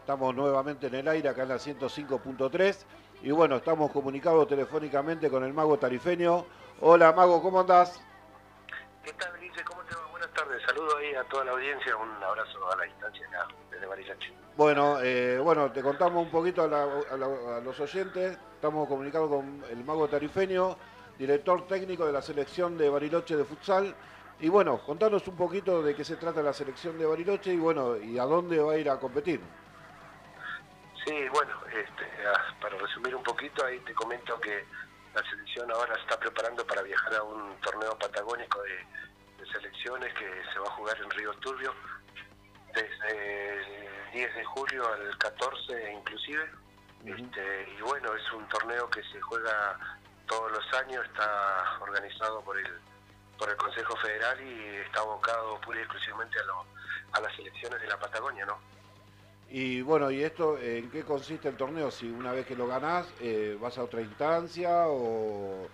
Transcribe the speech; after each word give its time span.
Estamos 0.00 0.34
nuevamente 0.34 0.88
en 0.88 0.94
el 0.96 1.08
aire 1.08 1.28
acá 1.28 1.42
en 1.42 1.48
la 1.50 1.56
105.3 1.56 2.84
y 3.22 3.30
bueno, 3.30 3.56
estamos 3.56 3.90
comunicados 3.92 4.48
telefónicamente 4.48 5.30
con 5.30 5.44
el 5.44 5.52
mago 5.54 5.78
tarifeño. 5.78 6.44
Hola 6.80 7.12
mago, 7.12 7.40
¿cómo 7.42 7.60
andás? 7.60 8.02
¿Qué 9.04 9.12
tal, 9.12 9.32
Guille? 9.38 9.62
¿Cómo 9.64 9.82
te 9.82 9.94
va? 9.94 10.06
Buenas 10.10 10.30
tardes. 10.34 10.62
Saludo 10.66 10.96
ahí 10.98 11.14
a 11.14 11.22
toda 11.24 11.44
la 11.44 11.52
audiencia. 11.52 11.96
Un 11.96 12.10
abrazo 12.22 12.72
a 12.72 12.76
la 12.76 12.84
distancia 12.84 13.26
acá, 13.28 13.46
desde 13.70 13.86
Bariloche. 13.86 14.32
Bueno, 14.56 14.98
eh, 15.00 15.38
bueno, 15.42 15.70
te 15.70 15.82
contamos 15.82 16.24
un 16.24 16.30
poquito 16.30 16.62
a, 16.64 16.68
la- 16.68 16.82
a 17.10 17.16
la- 17.16 17.56
a 17.56 17.60
los 17.60 17.78
oyentes. 17.78 18.36
Estamos 18.54 18.88
comunicados 18.88 19.28
con 19.30 19.62
el 19.70 19.84
mago 19.84 20.08
tarifeño, 20.08 20.76
director 21.20 21.66
técnico 21.66 22.06
de 22.06 22.12
la 22.12 22.22
selección 22.22 22.78
de 22.78 22.88
Bariloche 22.88 23.36
de 23.36 23.44
futsal. 23.44 23.94
Y 24.40 24.48
bueno, 24.48 24.78
contanos 24.78 25.28
un 25.28 25.36
poquito 25.36 25.82
de 25.82 25.94
qué 25.94 26.02
se 26.02 26.16
trata 26.16 26.42
la 26.42 26.54
selección 26.54 26.98
de 26.98 27.04
Bariloche 27.04 27.52
y 27.52 27.58
bueno, 27.58 27.98
y 27.98 28.18
a 28.18 28.24
dónde 28.24 28.58
va 28.58 28.72
a 28.72 28.78
ir 28.78 28.88
a 28.88 28.98
competir. 28.98 29.38
Sí, 31.04 31.28
bueno, 31.30 31.52
este, 31.66 32.04
ah, 32.26 32.54
para 32.58 32.78
resumir 32.78 33.14
un 33.14 33.22
poquito, 33.22 33.64
ahí 33.66 33.78
te 33.80 33.92
comento 33.92 34.40
que 34.40 34.64
la 35.14 35.22
selección 35.28 35.70
ahora 35.70 35.94
se 35.96 36.00
está 36.00 36.18
preparando 36.18 36.66
para 36.66 36.80
viajar 36.82 37.14
a 37.16 37.22
un 37.22 37.54
torneo 37.60 37.98
patagónico 37.98 38.62
de, 38.62 39.44
de 39.44 39.52
selecciones 39.52 40.14
que 40.14 40.26
se 40.54 40.58
va 40.58 40.68
a 40.68 40.70
jugar 40.70 40.96
en 41.02 41.10
Río 41.10 41.34
Turbio 41.34 41.74
desde 42.72 43.58
el 43.58 44.12
10 44.14 44.34
de 44.36 44.44
julio 44.44 44.88
al 44.90 45.18
14 45.18 45.92
inclusive. 45.92 46.50
Este, 47.04 47.68
y 47.76 47.82
bueno, 47.82 48.14
es 48.14 48.32
un 48.32 48.48
torneo 48.48 48.88
que 48.88 49.02
se 49.02 49.20
juega 49.20 49.78
todos 50.30 50.50
los 50.52 50.72
años, 50.74 51.04
está 51.04 51.78
organizado 51.80 52.40
por 52.42 52.56
el 52.58 52.66
por 53.38 53.48
el 53.48 53.56
Consejo 53.56 53.96
Federal 53.96 54.38
y 54.40 54.76
está 54.86 55.00
abocado 55.00 55.58
pura 55.62 55.78
y 55.78 55.82
exclusivamente 55.82 56.38
a, 56.38 56.42
lo- 56.44 56.66
a 57.12 57.20
las 57.20 57.34
selecciones 57.34 57.80
de 57.80 57.88
la 57.88 57.98
Patagonia, 57.98 58.44
¿no? 58.44 58.58
Y 59.48 59.80
bueno, 59.80 60.10
¿y 60.10 60.22
esto 60.22 60.58
en 60.58 60.90
qué 60.90 61.04
consiste 61.04 61.48
el 61.48 61.56
torneo? 61.56 61.90
Si 61.90 62.08
una 62.10 62.32
vez 62.32 62.46
que 62.46 62.54
lo 62.54 62.66
ganás, 62.66 63.08
eh, 63.18 63.56
vas 63.58 63.78
a 63.78 63.82
otra 63.84 64.02
instancia 64.02 64.86
o, 64.88 65.66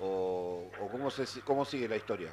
o, 0.00 0.70
o 0.80 0.88
cómo, 0.90 1.08
se, 1.10 1.40
cómo 1.42 1.64
sigue 1.64 1.88
la 1.88 1.96
historia? 1.96 2.32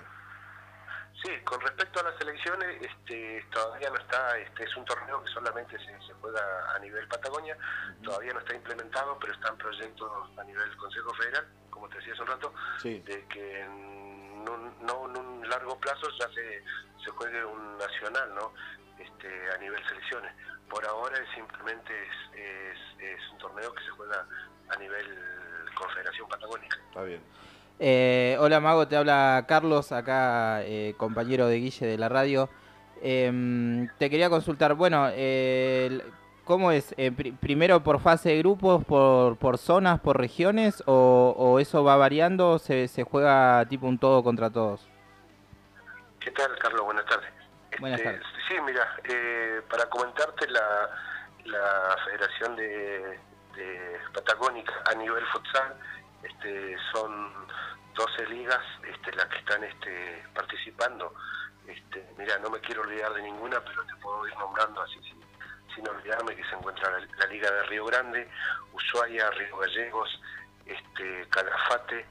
Sí, 1.25 1.31
con 1.43 1.59
respecto 1.59 1.99
a 2.01 2.03
las 2.03 2.21
elecciones, 2.21 2.79
este, 2.81 3.43
todavía 3.51 3.89
no 3.89 3.95
está, 3.95 4.37
este, 4.37 4.63
es 4.63 4.77
un 4.77 4.85
torneo 4.85 5.23
que 5.23 5.31
solamente 5.31 5.75
se, 5.79 5.85
se 6.05 6.13
juega 6.21 6.75
a 6.75 6.77
nivel 6.79 7.07
Patagonia, 7.07 7.57
todavía 8.03 8.31
no 8.33 8.39
está 8.41 8.53
implementado, 8.53 9.17
pero 9.19 9.33
están 9.33 9.57
proyectos 9.57 10.11
a 10.37 10.43
nivel 10.43 10.77
Consejo 10.77 11.11
Federal, 11.15 11.47
como 11.71 11.89
te 11.89 11.97
decía 11.97 12.13
hace 12.13 12.21
un 12.21 12.27
rato, 12.27 12.53
Sí. 12.79 12.99
de 12.99 13.25
que 13.27 13.61
en 13.61 13.71
un, 14.47 14.75
no 14.85 15.05
en 15.09 15.17
un 15.17 15.49
largo 15.49 15.79
plazo 15.79 16.07
ya 16.19 16.27
se, 16.29 16.63
se 17.03 17.09
juegue 17.09 17.43
un 17.43 17.75
nacional, 17.79 18.35
¿no? 18.35 18.53
Este, 18.99 19.51
a 19.51 19.57
nivel 19.57 19.83
selecciones. 19.87 20.31
Por 20.69 20.85
ahora 20.85 21.17
es 21.17 21.27
simplemente 21.33 21.91
es, 22.03 22.39
es, 22.39 22.79
es 23.01 23.29
un 23.31 23.37
torneo 23.39 23.73
que 23.73 23.83
se 23.83 23.89
juega 23.89 24.27
a 24.69 24.75
nivel 24.77 25.19
Confederación 25.75 26.29
Patagónica. 26.29 26.77
Está 26.89 27.01
bien. 27.03 27.21
Eh, 27.79 28.37
hola 28.39 28.59
Mago, 28.59 28.87
te 28.87 28.95
habla 28.95 29.43
Carlos, 29.47 29.91
acá 29.91 30.63
eh, 30.63 30.93
compañero 30.97 31.47
de 31.47 31.57
Guille 31.57 31.85
de 31.87 31.97
la 31.97 32.09
radio. 32.09 32.49
Em, 33.01 33.89
te 33.97 34.09
quería 34.09 34.29
consultar, 34.29 34.73
bueno, 34.75 35.07
eh, 35.11 36.01
¿cómo 36.45 36.71
es? 36.71 36.93
Eh, 36.97 37.11
pri- 37.11 37.33
¿Primero 37.33 37.83
por 37.83 37.99
fase 37.99 38.29
de 38.29 38.37
grupos, 38.39 38.83
por, 38.85 39.37
por 39.37 39.57
zonas, 39.57 39.99
por 39.99 40.17
regiones 40.17 40.81
o, 40.85 41.35
o 41.37 41.59
eso 41.59 41.83
va 41.83 41.97
variando? 41.97 42.59
¿Se, 42.59 42.87
¿Se 42.87 43.03
juega 43.03 43.65
tipo 43.65 43.87
un 43.87 43.99
todo 43.99 44.23
contra 44.23 44.49
todos? 44.49 44.87
¿Qué 46.21 46.31
tal, 46.31 46.57
Carlos? 46.59 46.81
Buenas 46.85 47.05
tardes. 47.05 47.29
Buenas 47.79 47.99
Este, 47.99 48.11
tardes. 48.13 48.27
Sí, 48.47 48.55
mira, 48.65 48.87
eh, 49.03 49.61
para 49.69 49.85
comentarte 49.89 50.47
la, 50.47 50.89
la 51.43 51.95
Federación 52.05 52.55
de, 52.55 53.19
de 53.55 53.97
Patagónica 54.13 54.73
a 54.89 54.95
nivel 54.95 55.23
futsal, 55.27 55.73
este, 56.25 56.77
son 56.91 57.33
12 57.93 58.27
ligas 58.27 58.61
este, 58.83 59.11
las 59.13 59.25
que 59.25 59.37
están 59.37 59.63
este, 59.63 60.23
participando. 60.33 61.13
Este, 61.67 62.05
mira, 62.17 62.37
no 62.39 62.49
me 62.49 62.59
quiero 62.59 62.81
olvidar 62.81 63.13
de 63.13 63.23
ninguna, 63.23 63.59
pero 63.61 63.83
te 63.85 63.95
puedo 63.97 64.27
ir 64.27 64.35
nombrando 64.37 64.81
así 64.81 64.99
sin, 65.03 65.19
sin 65.73 65.87
olvidarme 65.87 66.35
que 66.35 66.43
se 66.43 66.55
encuentra 66.55 66.91
la, 66.91 66.99
la 66.99 67.25
Liga 67.27 67.49
de 67.51 67.63
Río 67.63 67.85
Grande, 67.85 68.29
Ushuaia, 68.73 69.29
Río 69.31 69.57
Gallegos, 69.57 70.21
este, 70.65 71.27
Calafate, 71.29 72.05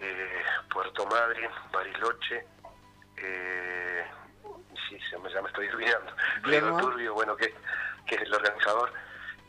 eh, 0.00 0.42
Puerto 0.72 1.06
Madre, 1.06 1.48
Bariloche, 1.72 2.46
eh, 3.16 4.06
sí, 4.88 4.98
se 5.10 5.18
me, 5.18 5.30
ya 5.32 5.40
me 5.40 5.48
estoy 5.48 5.68
olvidando, 5.68 6.12
Río. 6.42 6.76
Turbio, 6.76 7.14
bueno, 7.14 7.36
que, 7.36 7.54
que 8.06 8.16
es 8.16 8.22
el 8.22 8.34
organizador, 8.34 8.92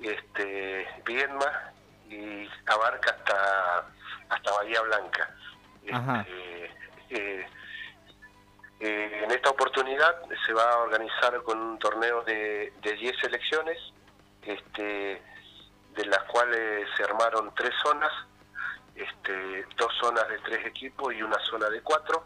este, 0.02 0.88
Viedma 1.06 1.72
y 2.10 2.48
abarca 2.68 3.12
hasta, 3.12 3.88
hasta 4.30 4.52
Bahía 4.52 4.82
Blanca. 4.82 5.30
Este, 6.22 6.66
eh, 7.12 7.48
eh, 8.80 9.22
en 9.24 9.32
esta 9.32 9.50
oportunidad 9.50 10.16
se 10.46 10.54
va 10.54 10.64
a 10.72 10.78
organizar 10.80 11.42
con 11.44 11.60
un 11.60 11.80
torneo 11.80 12.24
de, 12.24 12.74
de 12.82 12.94
10 12.94 13.18
selecciones, 13.20 13.78
este, 14.44 15.22
de 15.96 16.06
las 16.06 16.24
cuales 16.24 16.88
se 16.98 17.04
armaron 17.04 17.54
tres 17.56 17.72
zonas, 17.84 18.12
este, 18.96 19.66
dos 19.78 19.94
zonas 20.00 20.28
de 20.28 20.38
tres 20.40 20.66
equipos 20.66 21.14
y 21.14 21.22
una 21.22 21.40
zona 21.40 21.70
de 21.70 21.82
cuatro. 21.82 22.26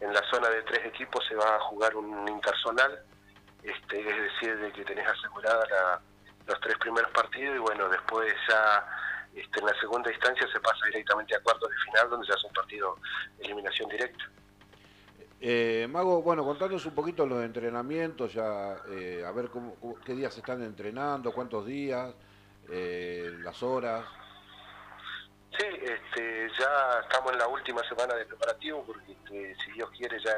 En 0.00 0.12
la 0.12 0.22
zona 0.30 0.48
de 0.50 0.62
tres 0.62 0.84
equipos 0.86 1.24
se 1.26 1.34
va 1.34 1.56
a 1.56 1.60
jugar 1.60 1.96
un 1.96 2.28
interzonal, 2.28 2.98
este, 3.62 4.00
es 4.00 4.32
decir, 4.32 4.56
de 4.58 4.72
que 4.72 4.84
tenés 4.84 5.08
asegurada 5.08 5.64
la- 5.70 6.00
los 6.46 6.60
tres 6.60 6.76
primeros 6.78 7.10
partidos 7.12 7.56
y 7.56 7.58
bueno, 7.58 7.88
después 7.88 8.32
ya 8.48 8.86
este, 9.36 9.60
en 9.60 9.66
la 9.66 9.78
segunda 9.80 10.10
instancia 10.12 10.46
se 10.52 10.60
pasa 10.60 10.86
directamente 10.86 11.34
a 11.36 11.40
cuartos 11.40 11.70
de 11.70 11.76
final 11.76 12.10
donde 12.10 12.26
ya 12.26 12.34
es 12.34 12.44
un 12.44 12.52
partido 12.52 12.96
de 13.38 13.44
eliminación 13.44 13.88
directa. 13.88 14.24
Eh, 15.40 15.86
Mago, 15.90 16.22
bueno, 16.22 16.44
contanos 16.44 16.84
un 16.86 16.94
poquito 16.94 17.26
los 17.26 17.44
entrenamientos, 17.44 18.32
ya 18.32 18.78
eh, 18.88 19.22
a 19.26 19.30
ver 19.32 19.50
cómo, 19.50 19.74
cómo- 19.76 20.00
qué 20.00 20.14
días 20.14 20.36
están 20.36 20.62
entrenando, 20.62 21.30
cuántos 21.32 21.66
días, 21.66 22.14
eh, 22.70 23.30
las 23.42 23.62
horas. 23.62 24.04
Sí, 25.58 25.66
este, 25.82 26.48
ya 26.58 27.00
estamos 27.02 27.32
en 27.32 27.38
la 27.38 27.48
última 27.48 27.82
semana 27.88 28.14
de 28.14 28.24
preparativo 28.26 28.84
porque 28.86 29.12
este, 29.12 29.54
si 29.64 29.72
Dios 29.72 29.90
quiere 29.90 30.18
ya 30.22 30.32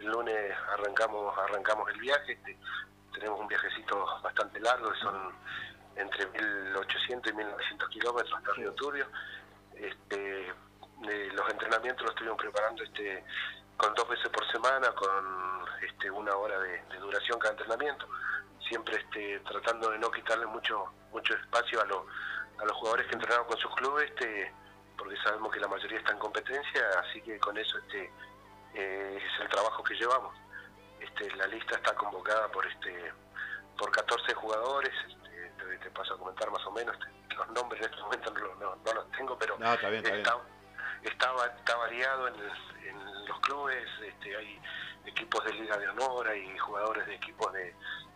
el 0.00 0.06
lunes 0.06 0.52
arrancamos 0.72 1.36
arrancamos 1.38 1.88
el 1.90 2.00
viaje. 2.00 2.32
este, 2.32 2.56
tenemos 3.12 3.40
un 3.40 3.48
viajecito 3.48 4.04
bastante 4.22 4.60
largo, 4.60 4.92
que 4.92 4.98
son 5.00 5.32
entre 5.96 6.26
1800 6.26 7.32
y 7.32 7.36
1900 7.36 7.88
kilómetros 7.88 8.34
hasta 8.34 8.52
Río 8.52 8.72
Turbio. 8.74 9.06
Este, 9.74 10.48
eh, 10.48 11.28
los 11.32 11.50
entrenamientos 11.50 12.02
los 12.02 12.10
estuvimos 12.12 12.38
preparando 12.38 12.82
este, 12.82 13.24
con 13.76 13.94
dos 13.94 14.08
veces 14.08 14.28
por 14.30 14.50
semana, 14.50 14.90
con 14.92 15.66
este, 15.82 16.10
una 16.10 16.34
hora 16.36 16.58
de, 16.60 16.82
de 16.84 16.98
duración 16.98 17.38
cada 17.38 17.52
entrenamiento, 17.52 18.08
siempre 18.68 18.96
este, 18.96 19.40
tratando 19.40 19.90
de 19.90 19.98
no 19.98 20.10
quitarle 20.10 20.46
mucho 20.46 20.92
mucho 21.12 21.34
espacio 21.34 21.80
a, 21.80 21.84
los 21.86 22.02
a 22.58 22.64
los 22.64 22.76
jugadores 22.76 23.06
que 23.06 23.14
entrenaron 23.14 23.46
con 23.46 23.58
sus 23.58 23.74
clubes, 23.74 24.10
este, 24.10 24.52
porque 24.96 25.16
sabemos 25.18 25.52
que 25.52 25.60
la 25.60 25.68
mayoría 25.68 25.98
está 25.98 26.12
en 26.12 26.18
competencia, 26.18 26.82
así 27.00 27.20
que 27.22 27.38
con 27.38 27.56
eso 27.56 27.78
este, 27.78 28.10
eh, 28.74 29.18
es 29.18 29.40
el 29.40 29.48
trabajo 29.48 29.82
que 29.82 29.94
llevamos. 29.94 30.34
Este, 31.00 31.34
la 31.36 31.46
lista 31.46 31.76
está 31.76 31.94
convocada 31.94 32.48
por 32.48 32.66
este 32.66 33.12
por 33.76 33.90
14 33.90 34.32
jugadores, 34.34 34.94
te, 35.66 35.78
te 35.78 35.90
paso 35.90 36.14
a 36.14 36.18
comentar 36.18 36.50
más 36.50 36.64
o 36.66 36.70
menos, 36.72 36.96
los 37.36 37.48
nombres 37.50 37.80
en 37.82 37.90
este 37.90 38.02
momento 38.02 38.30
no, 38.32 38.54
no- 38.56 38.76
no 38.76 38.92
los 38.94 39.10
tengo, 39.12 39.38
pero 39.38 39.58
No, 39.58 39.72
está 39.74 39.88
bien, 39.90 40.04
está 40.04 40.14
bien. 40.16 40.26
está, 40.26 40.38
está, 41.02 41.32
va- 41.32 41.46
está 41.46 41.76
variado 41.76 42.28
en, 42.28 42.34
el- 42.34 42.86
en 42.88 43.26
los 43.26 43.40
clubes, 43.40 43.88
este, 44.04 44.36
hay 44.36 44.60
equipos 45.04 45.44
de 45.44 45.52
Liga 45.54 45.76
de 45.78 45.88
Honor, 45.88 46.28
hay 46.28 46.56
jugadores 46.58 47.06
de 47.06 47.14
equipos 47.14 47.52
de, 47.52 47.74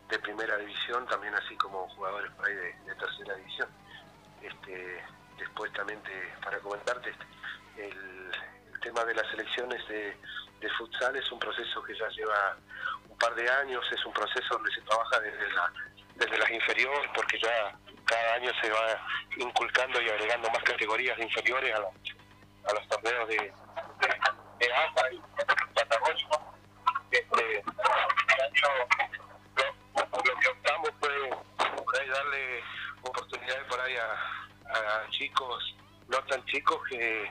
de 0.09 0.19
primera 0.19 0.57
división, 0.57 1.07
también 1.07 1.35
así 1.35 1.57
como 1.57 1.89
jugadores 1.91 2.31
por 2.33 2.47
ahí 2.47 2.55
de, 2.55 2.73
de 2.85 2.95
tercera 2.97 3.35
división. 3.37 3.69
Este, 4.43 5.05
después 5.39 5.73
también 5.73 6.03
te- 6.03 6.35
para 6.43 6.59
comentarte, 6.61 7.11
este, 7.11 7.25
el, 7.89 8.31
el 8.73 8.81
tema 8.81 9.05
de 9.05 9.15
las 9.15 9.33
elecciones 9.35 9.87
de, 9.89 10.17
de 10.61 10.71
futsal 10.79 11.15
es 11.17 11.31
un 11.31 11.39
proceso 11.39 11.83
que 11.83 11.95
ya 11.97 12.09
lleva 12.09 12.57
un 13.09 13.19
par 13.19 13.35
de 13.35 13.49
años, 13.51 13.85
es 13.93 14.05
un 14.05 14.13
proceso 14.13 14.55
donde 14.55 14.73
se 14.75 14.81
trabaja 14.83 15.21
desde, 15.21 15.53
la, 15.53 15.73
desde 16.21 16.39
las 16.39 16.51
inferiores, 16.51 17.11
porque 17.15 17.39
ya 17.41 17.77
cada 18.05 18.35
año 18.35 18.53
se 18.61 18.71
va 18.71 19.01
inculcando 19.37 20.01
y 20.01 20.09
agregando 20.09 20.51
más 20.51 20.63
categorías 20.63 21.19
inferiores 21.19 21.75
a, 21.75 21.81
la- 21.81 21.91
a 22.69 22.73
los 22.75 22.89
torneos 22.89 23.27
de, 23.29 23.37
de, 23.37 24.61
de 24.67 24.73
AFA 24.73 25.13
y 25.13 25.21
patagónico. 25.75 26.55
Este, 27.11 27.63
año 27.65 28.69
lo, 29.57 30.23
que 30.23 30.49
optamos 30.49 30.91
fue 31.01 31.11
ahí 32.01 32.09
darle 32.09 32.63
oportunidades 33.03 33.65
por 33.65 33.81
ahí 33.81 33.97
a, 33.97 35.11
chicos 35.11 35.75
no 36.09 36.19
tan 36.25 36.45
chicos 36.47 36.79
que, 36.89 37.31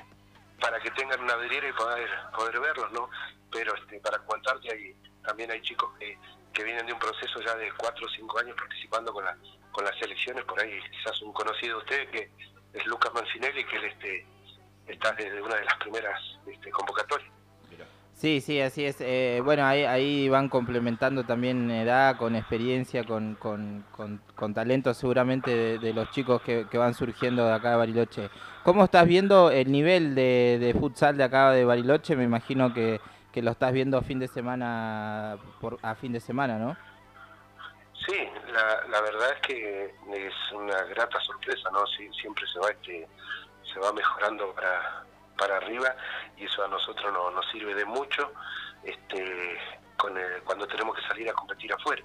para 0.60 0.80
que 0.82 0.92
tengan 0.92 1.22
una 1.22 1.36
vidriera 1.38 1.70
y 1.70 1.74
poder 1.74 2.10
poder 2.36 2.60
verlos, 2.60 2.92
¿no? 2.92 3.10
Pero 3.52 3.74
este, 3.76 4.00
para 4.02 4.18
contarte, 4.20 4.72
hay, 4.72 4.94
también 5.24 5.52
hay 5.52 5.62
chicos 5.62 5.90
que, 6.00 6.18
que 6.54 6.64
vienen 6.64 6.86
de 6.86 6.94
un 6.94 7.00
proceso 7.00 7.40
ya 7.42 7.56
de 7.56 7.72
4 7.78 8.06
o 8.06 8.10
5 8.10 8.40
años 8.40 8.56
participando 8.56 9.14
con, 9.14 9.26
la, 9.26 9.38
con 9.72 9.86
las 9.86 9.98
selecciones, 9.98 10.44
por 10.46 10.60
ahí 10.60 10.80
quizás 10.92 11.22
un 11.22 11.34
conocido 11.34 11.78
de 11.78 11.84
usted 11.84 12.10
que 12.10 12.32
es 12.74 12.86
Lucas 12.86 13.14
Mancinelli, 13.14 13.64
que 13.66 13.76
él 13.78 13.86
este, 13.86 14.26
está 14.88 15.12
desde 15.14 15.42
una 15.42 15.56
de 15.56 15.66
las 15.66 15.78
primeras 15.78 16.20
este, 16.48 16.70
convocatorias. 16.72 17.32
Sí, 18.20 18.42
sí, 18.42 18.60
así 18.60 18.84
es. 18.84 18.98
Eh, 19.00 19.40
bueno, 19.46 19.66
ahí, 19.66 19.86
ahí 19.86 20.28
van 20.28 20.50
complementando 20.50 21.24
también 21.24 21.72
edad, 21.72 22.18
con 22.18 22.36
experiencia, 22.36 23.06
con, 23.06 23.36
con, 23.36 23.86
con, 23.94 24.22
con 24.36 24.54
talento 24.54 24.94
seguramente 24.94 25.56
de, 25.56 25.80
de 25.80 25.94
los 25.94 26.12
chicos 26.12 26.42
que, 26.42 26.68
que 26.70 26.78
van 26.78 26.94
surgiendo 26.94 27.46
de 27.46 27.54
acá 27.54 27.72
de 27.72 27.76
Bariloche. 27.78 28.30
¿Cómo 28.66 28.84
estás 28.84 29.08
viendo 29.08 29.52
el 29.52 29.72
nivel 29.72 30.16
de, 30.16 30.58
de 30.60 30.74
futsal 30.74 31.16
de 31.16 31.24
acá 31.24 31.52
de 31.52 31.64
Bariloche? 31.64 32.18
Me 32.18 32.26
imagino 32.26 32.74
que, 32.74 33.00
que 33.32 33.42
lo 33.42 33.52
estás 33.52 33.72
viendo 33.74 34.02
fin 34.02 34.20
de 34.20 34.28
semana 34.28 35.38
por, 35.62 35.78
a 35.82 35.96
fin 35.96 36.14
de 36.14 36.20
semana, 36.20 36.58
¿no? 36.58 36.76
Sí, 38.08 38.18
la, 38.52 38.88
la 38.88 39.02
verdad 39.02 39.34
es 39.34 39.42
que 39.42 39.86
es 40.14 40.52
una 40.54 40.82
grata 40.84 41.20
sorpresa, 41.22 41.70
¿no? 41.72 41.86
Sí, 41.88 42.10
siempre 42.20 42.46
se 42.52 42.60
va 42.60 42.72
este 42.72 43.08
se 43.74 43.80
va 43.80 43.94
mejorando 43.94 44.52
para, 44.56 45.04
para 45.38 45.58
arriba 45.58 45.96
y 46.38 46.46
eso 46.46 46.64
a 46.64 46.68
nosotros 46.68 47.14
no, 47.14 47.30
nos 47.30 47.46
sirve 47.52 47.76
de 47.76 47.86
mucho 47.86 48.32
este 48.84 49.60
con 49.98 50.18
el- 50.18 50.42
cuando 50.44 50.66
tenemos 50.66 50.96
que 50.96 51.04
salir 51.08 51.30
a 51.30 51.34
competir 51.34 51.72
afuera. 51.74 52.02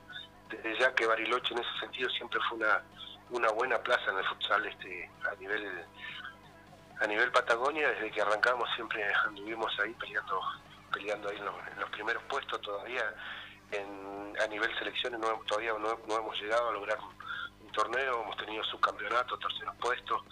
Desde 0.50 0.79
ya 0.79 0.94
que 0.94 1.06
Bariloche 1.06 1.55
en 1.55 1.61
ese 1.61 1.79
sentido 1.81 2.11
siempre 2.11 2.38
fue 2.49 2.59
una, 2.59 2.82
una 3.31 3.50
buena 3.53 3.79
plaza 3.79 4.11
en 4.11 4.19
el 4.19 4.25
futsal 4.27 4.67
este 4.67 5.11
a 5.31 5.35
nivel 5.37 5.85
a 7.00 7.06
nivel 7.06 7.31
Patagonia, 7.32 7.88
desde 7.88 8.11
que 8.11 8.20
arrancamos 8.20 8.69
siempre 8.77 9.03
anduvimos 9.27 9.73
ahí 9.81 9.93
peleando 9.94 10.38
peleando 10.94 11.29
ahí 11.29 11.37
en 11.37 11.44
los, 11.44 11.91
primeros 11.91 12.23
puestos 12.25 12.61
todavía 12.61 13.02
en, 13.73 14.35
a 14.41 14.46
nivel 14.46 14.70
selecciones 14.79 15.19
no, 15.19 15.29
todavía 15.46 15.73
no, 15.79 16.17
hemos 16.17 16.41
llegado 16.41 16.69
a 16.69 16.73
lograr 16.73 16.99
un, 17.00 17.14
torneo, 17.73 18.23
hemos 18.23 18.37
tenido 18.37 18.62
subcampeonatos, 18.62 19.41
terceros 19.41 19.75
puestos 19.79 20.23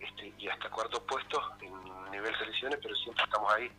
este, 0.00 0.32
y 0.38 0.48
hasta 0.48 0.70
cuartos 0.70 1.00
puestos 1.00 1.44
en 1.60 2.10
nivel 2.10 2.34
selecciones, 2.38 2.78
pero 2.82 2.94
siempre 2.96 3.22
estamos 3.24 3.52
ahí 3.52 3.70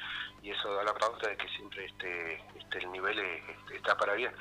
y 0.43 0.51
eso 0.51 0.71
da 0.75 0.83
la 0.83 0.93
pauta 0.93 1.27
de 1.27 1.35
que 1.35 1.47
siempre 1.49 1.85
este, 1.85 2.35
este 2.59 2.77
el 2.77 2.91
nivel 2.91 3.17
eh, 3.17 3.43
este, 3.49 3.77
está 3.77 3.97
para 3.97 4.13
bien. 4.13 4.31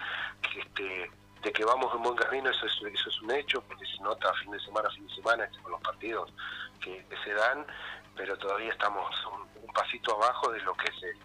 Este, 0.54 1.10
de 1.43 1.52
que 1.52 1.64
vamos 1.64 1.94
en 1.94 2.02
buen 2.02 2.16
camino, 2.16 2.50
eso 2.50 2.66
es, 2.66 2.72
eso 2.93 3.08
es 3.08 3.22
un 3.22 3.31
hecho, 3.31 3.62
porque 3.62 3.87
se 3.87 4.02
nota 4.02 4.32
fin 4.34 4.50
de 4.50 4.60
semana 4.60 4.90
fin 4.90 5.06
de 5.06 5.14
semana 5.14 5.44
este, 5.44 5.58
con 5.62 5.72
los 5.72 5.81
partidos 5.81 6.31
que, 6.81 7.02
que 7.06 7.16
se 7.25 7.32
dan, 7.32 7.66
pero 8.14 8.37
todavía 8.37 8.72
estamos 8.72 9.10
un, 9.26 9.64
un 9.64 9.72
pasito 9.72 10.14
abajo 10.16 10.52
de 10.52 10.60
lo 10.60 10.75
que 10.75 10.90
es 10.90 11.02
el, 11.02 11.19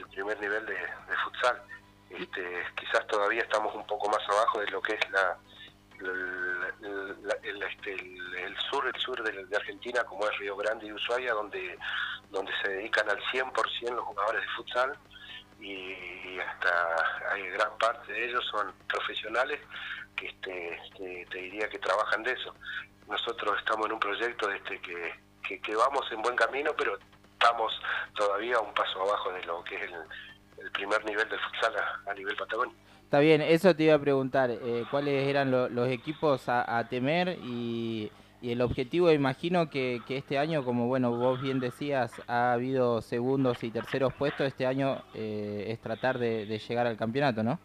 el 0.00 0.08
primer 0.08 0.40
nivel 0.40 0.64
de, 0.66 0.76
futsal. 1.24 1.62
Este, 2.10 2.64
quizás 2.76 3.06
todavía 3.06 3.42
estamos 3.42 3.74
un 3.74 3.86
poco 3.86 4.08
más 4.08 4.20
abajo 4.28 4.60
de 4.60 4.66
lo 4.70 4.82
que 4.82 4.94
es 4.94 5.10
la, 5.10 5.36
este, 7.68 7.92
el- 7.92 8.56
sur, 8.70 8.86
el 8.86 9.00
sur 9.00 9.22
de, 9.22 9.44
de 9.46 9.56
Argentina, 9.56 10.04
como 10.04 10.26
es 10.28 10.38
Río 10.38 10.56
Grande 10.56 10.86
y 10.86 10.92
Ushuaia, 10.92 11.32
donde, 11.34 11.78
donde 12.30 12.52
se 12.62 12.68
dedican 12.70 13.08
al 13.08 13.20
100% 13.32 13.94
los 13.94 14.04
jugadores 14.04 14.42
de 14.42 14.48
futsal 14.48 14.96
y 15.60 16.38
hasta 16.38 17.32
hay 17.32 17.42
gran 17.50 17.76
parte 17.78 18.12
de 18.12 18.24
ellos 18.28 18.44
son 18.50 18.72
profesionales 18.88 19.60
que 20.16 20.26
este, 20.28 20.80
que 20.96 21.26
te 21.30 21.38
diría 21.38 21.68
que 21.68 21.78
trabajan 21.78 22.22
de 22.22 22.32
eso. 22.32 22.54
Nosotros 23.08 23.58
estamos 23.58 23.86
en 23.86 23.92
un 23.92 24.00
proyecto 24.00 24.50
este 24.50 24.80
que, 24.80 25.60
que 25.60 25.74
vamos 25.76 26.10
en 26.12 26.22
buen 26.22 26.36
camino, 26.36 26.72
pero 26.76 26.98
estamos 27.40 27.72
todavía 28.14 28.60
un 28.60 28.72
paso 28.74 29.00
abajo 29.02 29.32
de 29.32 29.42
lo 29.44 29.64
que 29.64 29.76
es 29.76 29.82
el, 29.82 29.94
el 30.64 30.70
primer 30.72 31.02
nivel 31.04 31.26
del 31.28 31.38
futsal 31.40 31.72
a, 31.76 32.10
a 32.10 32.14
nivel 32.14 32.36
Patagonia. 32.36 32.74
Está 33.04 33.18
bien, 33.18 33.40
eso 33.40 33.74
te 33.74 33.84
iba 33.84 33.94
a 33.94 33.98
preguntar, 33.98 34.50
eh, 34.50 34.84
cuáles 34.90 35.26
eran 35.26 35.50
lo- 35.50 35.68
los 35.68 35.88
equipos 35.88 36.48
a, 36.48 36.78
a 36.78 36.86
temer 36.88 37.38
y, 37.42 38.12
y 38.42 38.52
el 38.52 38.60
objetivo, 38.60 39.10
imagino 39.10 39.68
que, 39.70 40.00
que 40.06 40.18
este 40.18 40.38
año, 40.38 40.64
como 40.64 40.86
bueno 40.86 41.10
vos 41.12 41.40
bien 41.40 41.58
decías, 41.60 42.12
ha 42.28 42.52
habido 42.52 43.00
segundos 43.02 43.64
y 43.64 43.70
terceros 43.70 44.12
puestos, 44.14 44.46
este 44.46 44.66
año 44.66 45.02
eh, 45.14 45.64
es 45.68 45.80
tratar 45.80 46.18
de, 46.18 46.46
de 46.46 46.58
llegar 46.58 46.86
al 46.86 46.96
campeonato, 46.96 47.42
¿no? 47.42 47.58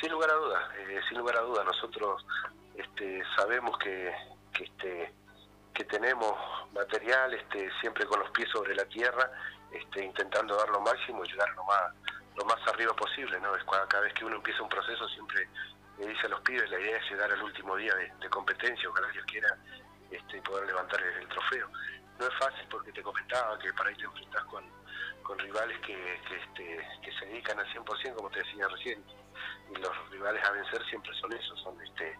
Sin 0.00 0.10
lugar 0.10 0.30
a 0.30 0.34
dudas, 0.34 0.62
eh, 0.80 1.00
sin 1.08 1.18
lugar 1.18 1.36
a 1.36 1.42
dudas, 1.42 1.64
nosotros 1.64 2.26
este, 2.74 3.22
sabemos 3.36 3.78
que, 3.78 4.10
que, 4.52 4.64
este, 4.64 5.12
que 5.74 5.84
tenemos 5.84 6.32
material 6.72 7.32
este, 7.34 7.70
siempre 7.80 8.04
con 8.06 8.20
los 8.20 8.30
pies 8.30 8.48
sobre 8.50 8.74
la 8.74 8.84
tierra, 8.86 9.30
este, 9.72 10.04
intentando 10.04 10.56
dar 10.56 10.68
lo 10.68 10.80
máximo 10.80 11.24
y 11.24 11.28
llegar 11.28 11.48
lo 11.54 11.64
más, 11.64 11.92
lo 12.36 12.44
más 12.44 12.58
arriba 12.68 12.94
posible. 12.94 13.40
¿no? 13.40 13.54
Es 13.56 13.64
cua- 13.64 13.86
cada 13.88 14.02
vez 14.04 14.12
que 14.14 14.24
uno 14.24 14.36
empieza 14.36 14.62
un 14.62 14.68
proceso 14.68 15.08
siempre 15.08 15.48
le 15.98 16.06
dice 16.08 16.26
a 16.26 16.30
los 16.30 16.40
pibes, 16.40 16.68
la 16.70 16.80
idea 16.80 16.96
es 16.98 17.10
llegar 17.10 17.30
al 17.30 17.42
último 17.42 17.76
día 17.76 17.94
de, 17.94 18.10
de 18.20 18.28
competencia, 18.30 18.88
ojalá 18.88 19.08
Dios 19.08 19.24
quiera 19.26 19.56
este, 20.10 20.40
poder 20.42 20.66
levantar 20.66 21.00
el, 21.02 21.22
el 21.22 21.28
trofeo. 21.28 21.68
No 22.18 22.26
es 22.26 22.34
fácil 22.38 22.66
porque 22.70 22.92
te 22.92 23.02
comentaba 23.02 23.58
que 23.58 23.72
para 23.74 23.90
ahí 23.90 23.96
te 23.96 24.04
enfrentas 24.04 24.44
con, 24.44 24.64
con 25.22 25.38
rivales 25.38 25.78
que, 25.80 25.94
que, 26.28 26.36
este, 26.36 26.88
que 27.02 27.12
se 27.18 27.26
dedican 27.26 27.58
al 27.58 27.66
100%, 27.74 28.14
como 28.14 28.30
te 28.30 28.38
decía 28.40 28.66
recién, 28.68 29.04
y 29.70 29.76
los 29.80 30.10
rivales 30.10 30.44
a 30.44 30.50
vencer 30.50 30.84
siempre 30.86 31.12
son 31.14 31.32
esos, 31.32 31.60
son 31.60 31.80
este 31.82 32.16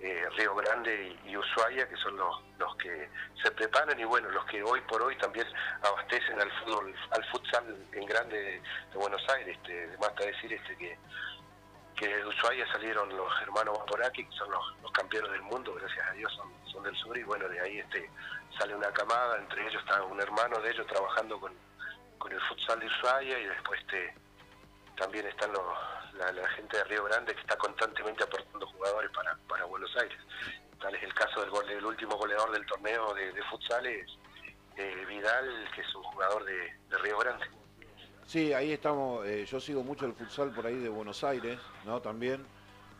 eh, 0.00 0.28
Río 0.36 0.54
Grande 0.54 1.16
y, 1.24 1.36
Ushuaia, 1.36 1.88
que 1.88 1.96
son 1.96 2.16
los, 2.16 2.42
los 2.58 2.76
que 2.76 3.08
se 3.42 3.50
preparan 3.52 3.98
y 3.98 4.04
bueno, 4.04 4.28
los 4.30 4.44
que 4.46 4.62
hoy 4.62 4.80
por 4.82 5.02
hoy 5.02 5.16
también 5.16 5.46
abastecen 5.82 6.40
al 6.40 6.50
fútbol, 6.60 6.94
al 7.10 7.24
futsal 7.30 7.76
en 7.92 8.06
grande 8.06 8.36
de, 8.36 8.60
de 8.60 8.96
Buenos 8.96 9.22
Aires. 9.30 9.56
Este, 9.56 9.96
basta 9.98 10.24
decir 10.24 10.52
este 10.52 10.76
que 10.76 10.98
que 11.96 12.08
de 12.08 12.26
Ushuaia 12.26 12.66
salieron 12.72 13.08
los 13.16 13.42
hermanos 13.42 13.78
Vaporaki, 13.78 14.24
que 14.24 14.36
son 14.36 14.50
los, 14.50 14.64
los 14.82 14.90
campeones 14.92 15.30
del 15.30 15.42
mundo, 15.42 15.74
gracias 15.74 16.06
a 16.08 16.12
Dios 16.12 16.32
son, 16.34 16.50
son 16.66 16.82
del 16.82 16.96
sur, 16.96 17.16
y 17.16 17.22
bueno, 17.22 17.48
de 17.48 17.60
ahí 17.60 17.78
este 17.78 18.10
sale 18.58 18.74
una 18.74 18.90
camada, 18.92 19.38
entre 19.38 19.66
ellos 19.66 19.80
está 19.80 20.02
un 20.02 20.20
hermano 20.20 20.60
de 20.60 20.70
ellos 20.70 20.86
trabajando 20.86 21.38
con, 21.38 21.52
con 22.18 22.32
el 22.32 22.40
futsal 22.42 22.80
de 22.80 22.86
Ushuaia, 22.86 23.38
y 23.38 23.46
después 23.46 23.80
este 23.80 24.14
también 24.96 25.26
están 25.26 25.52
los, 25.52 25.64
la, 26.18 26.32
la 26.32 26.48
gente 26.50 26.76
de 26.76 26.84
Río 26.84 27.04
Grande 27.04 27.34
que 27.34 27.40
está 27.40 27.56
constantemente 27.56 28.24
aportando 28.24 28.66
jugadores 28.66 29.10
para, 29.12 29.36
para 29.48 29.64
Buenos 29.64 29.94
Aires. 29.96 30.18
Tal 30.80 30.94
es 30.94 31.02
el 31.02 31.14
caso 31.14 31.40
del, 31.40 31.84
último 31.84 32.16
goleador 32.16 32.52
del 32.52 32.66
torneo 32.66 33.14
de, 33.14 33.32
de 33.32 33.42
futsal, 33.44 33.86
eh, 33.86 34.04
Vidal, 35.08 35.70
que 35.74 35.80
es 35.80 35.94
un 35.94 36.02
jugador 36.02 36.44
de, 36.44 36.72
de 36.90 36.98
Río 36.98 37.18
Grande. 37.18 37.46
Sí, 38.26 38.52
ahí 38.52 38.72
estamos. 38.72 39.26
eh, 39.26 39.44
yo 39.46 39.60
sigo 39.60 39.82
mucho 39.82 40.06
el 40.06 40.14
futsal 40.14 40.52
por 40.52 40.66
ahí 40.66 40.76
de 40.76 40.88
Buenos 40.88 41.22
Aires, 41.24 41.58
¿no? 41.84 42.00
También. 42.00 42.44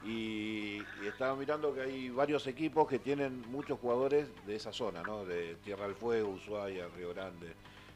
Y, 0.04 0.82
y 1.02 1.06
estaba 1.06 1.34
mirando 1.34 1.74
que 1.74 1.80
hay 1.80 2.10
varios 2.10 2.46
equipos 2.46 2.86
que 2.86 2.98
tienen 2.98 3.40
muchos 3.50 3.78
jugadores 3.80 4.28
de 4.46 4.54
esa 4.54 4.72
zona, 4.72 5.02
¿no? 5.02 5.24
De 5.24 5.56
Tierra 5.56 5.86
del 5.86 5.94
Fuego, 5.94 6.28
Ushuaia, 6.28 6.88
Río 6.94 7.14
Grande. 7.14 7.54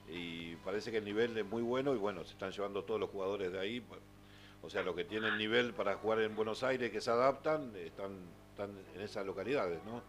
Y 0.09 0.57
parece 0.57 0.91
que 0.91 0.99
el 0.99 1.05
nivel 1.05 1.37
es 1.37 1.45
muy 1.45 1.63
bueno 1.63 1.95
y 1.95 1.99
bueno, 1.99 2.25
se 2.25 2.33
están 2.33 2.51
llevando 2.51 2.83
todos 2.85 2.99
los 2.99 3.11
jugadores 3.11 3.53
de 3.53 3.61
ahí. 3.61 3.85
O 4.63 4.71
sea, 4.71 4.83
los 4.83 4.95
que 4.97 5.05
tienen 5.05 5.37
nivel 5.39 5.73
para 5.73 5.95
jugar 5.97 6.21
en 6.21 6.35
Buenos 6.35 6.63
Aires, 6.63 6.91
que 6.91 7.01
se 7.01 7.11
adaptan, 7.11 7.75
están, 7.77 8.29
están 8.51 8.71
en 8.95 9.01
esas 9.01 9.25
localidades, 9.25 9.83
¿no? 9.85 10.03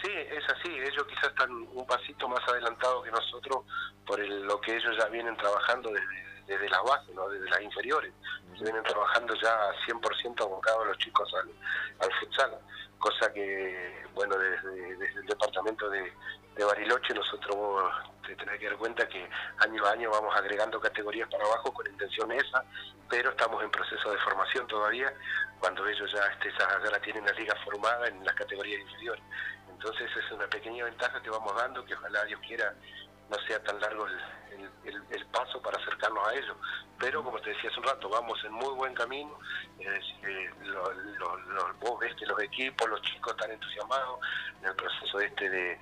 Sí, 0.00 0.10
es 0.10 0.44
así. 0.48 0.68
Ellos 0.70 1.04
quizás 1.08 1.24
están 1.30 1.50
un 1.50 1.86
pasito 1.86 2.28
más 2.28 2.40
adelantados 2.48 3.04
que 3.04 3.10
nosotros 3.10 3.64
por 4.06 4.20
el- 4.20 4.42
lo 4.46 4.60
que 4.60 4.76
ellos 4.76 4.96
ya 4.98 5.06
vienen 5.08 5.36
trabajando 5.36 5.90
desde, 5.90 6.42
desde 6.46 6.68
la 6.70 6.80
base, 6.82 7.12
¿no? 7.14 7.28
desde 7.28 7.48
las 7.50 7.60
inferiores. 7.62 8.12
Vienen 8.60 8.82
trabajando 8.84 9.34
ya 9.34 9.70
100% 9.86 10.44
abocados 10.44 10.86
los 10.86 10.98
chicos 10.98 11.32
al, 11.34 11.50
al 12.06 12.12
futsal. 12.20 12.58
Cosa 13.02 13.32
que, 13.32 14.06
bueno, 14.14 14.38
desde, 14.38 14.96
desde 14.96 15.20
el 15.20 15.26
departamento 15.26 15.90
de, 15.90 16.12
Bariloche 16.64 17.12
nosotros 17.14 17.92
te 18.24 18.36
tenés 18.36 18.60
que 18.60 18.66
dar 18.66 18.76
cuenta 18.76 19.08
que 19.08 19.28
año 19.58 19.84
a 19.84 19.90
año 19.90 20.08
vamos 20.08 20.32
agregando 20.36 20.78
categorías 20.80 21.28
para 21.28 21.44
abajo 21.44 21.72
con 21.72 21.84
intención 21.90 22.30
esa, 22.30 22.64
pero 23.10 23.30
estamos 23.30 23.60
en 23.64 23.72
proceso 23.72 24.12
de 24.12 24.18
formación 24.18 24.68
todavía, 24.68 25.12
cuando 25.58 25.84
ellos 25.88 26.12
ya, 26.12 26.24
este, 26.28 26.52
ya 26.56 26.90
la 26.92 27.00
tienen 27.00 27.26
la 27.26 27.32
liga 27.32 27.56
formada 27.64 28.06
en 28.06 28.24
las 28.24 28.36
categorías 28.36 28.80
inferiores. 28.82 29.24
Entonces 29.68 30.08
es 30.16 30.30
una 30.30 30.46
pequeña 30.46 30.84
ventaja 30.84 31.20
que 31.20 31.30
vamos 31.30 31.56
dando, 31.56 31.84
que 31.84 31.94
ojalá 31.94 32.24
Dios 32.26 32.40
quiera 32.46 32.72
no 33.32 33.46
sea 33.46 33.62
tan 33.64 33.80
largo 33.80 34.06
el, 34.06 34.20
el- 34.84 35.26
paso 35.32 35.62
para 35.62 35.78
acercarnos 35.78 36.28
a 36.28 36.34
ellos. 36.34 36.54
Pero 36.98 37.24
como 37.24 37.40
te 37.40 37.50
decía 37.50 37.70
hace 37.70 37.80
un 37.80 37.86
rato, 37.86 38.08
vamos 38.10 38.38
en 38.44 38.52
muy 38.52 38.74
buen 38.74 38.92
camino. 38.94 39.38
Eh, 39.80 40.50
lo- 40.64 40.92
lo- 41.38 41.74
vos 41.80 41.98
ves 42.00 42.14
que 42.16 42.26
los 42.26 42.38
equipos, 42.42 42.88
los 42.88 43.00
chicos 43.02 43.32
están 43.32 43.50
entusiasmados 43.50 44.20
en 44.60 44.68
el 44.68 44.74
proceso 44.76 45.20
este 45.20 45.48
de, 45.48 45.80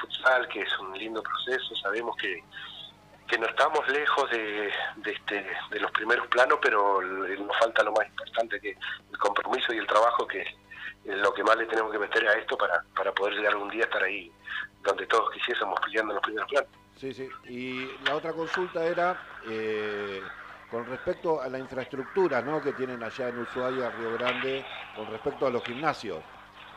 futsal, 0.00 0.48
que 0.48 0.62
es 0.62 0.78
un 0.80 0.98
lindo 0.98 1.22
proceso. 1.22 1.76
Sabemos 1.76 2.16
que, 2.16 2.42
que 3.28 3.38
no 3.38 3.46
estamos 3.46 3.86
lejos 3.88 4.28
de, 4.30 4.72
de, 4.96 5.12
este, 5.12 5.46
de 5.70 5.80
los 5.80 5.90
primeros 5.92 6.26
planos, 6.26 6.58
pero 6.60 7.00
nos 7.00 7.56
falta 7.58 7.84
lo 7.84 7.92
más 7.92 8.06
importante, 8.08 8.60
que 8.60 8.70
el 9.12 9.18
compromiso 9.18 9.72
y 9.72 9.78
el 9.78 9.86
trabajo, 9.86 10.26
que 10.26 10.40
es 10.42 11.16
lo 11.18 11.32
que 11.32 11.44
más 11.44 11.56
le 11.56 11.66
tenemos 11.66 11.92
que 11.92 11.98
meter 12.00 12.26
a 12.28 12.32
esto 12.34 12.58
para, 12.58 12.82
para 12.96 13.12
poder 13.12 13.34
llegar 13.34 13.52
algún 13.52 13.70
día 13.70 13.82
a 13.84 13.86
estar 13.86 14.02
ahí 14.02 14.30
donde 14.82 15.06
todos 15.06 15.30
quisiésemos 15.32 15.78
peleando 15.80 16.14
los 16.14 16.22
primeros 16.22 16.48
planos. 16.50 16.70
Sí, 16.98 17.14
sí. 17.14 17.32
Y 17.48 17.96
la 17.98 18.14
otra 18.14 18.32
consulta 18.32 18.86
era 18.86 19.16
eh, 19.44 20.28
con 20.68 20.84
respecto 20.86 21.40
a 21.40 21.48
la 21.48 21.58
infraestructura 21.58 22.42
¿no? 22.42 22.60
que 22.60 22.72
tienen 22.72 23.02
allá 23.04 23.28
en 23.28 23.38
Ushuaia, 23.38 23.88
Río 23.90 24.12
Grande, 24.12 24.64
con 24.96 25.06
respecto 25.06 25.46
a 25.46 25.50
los 25.50 25.64
gimnasios. 25.64 26.24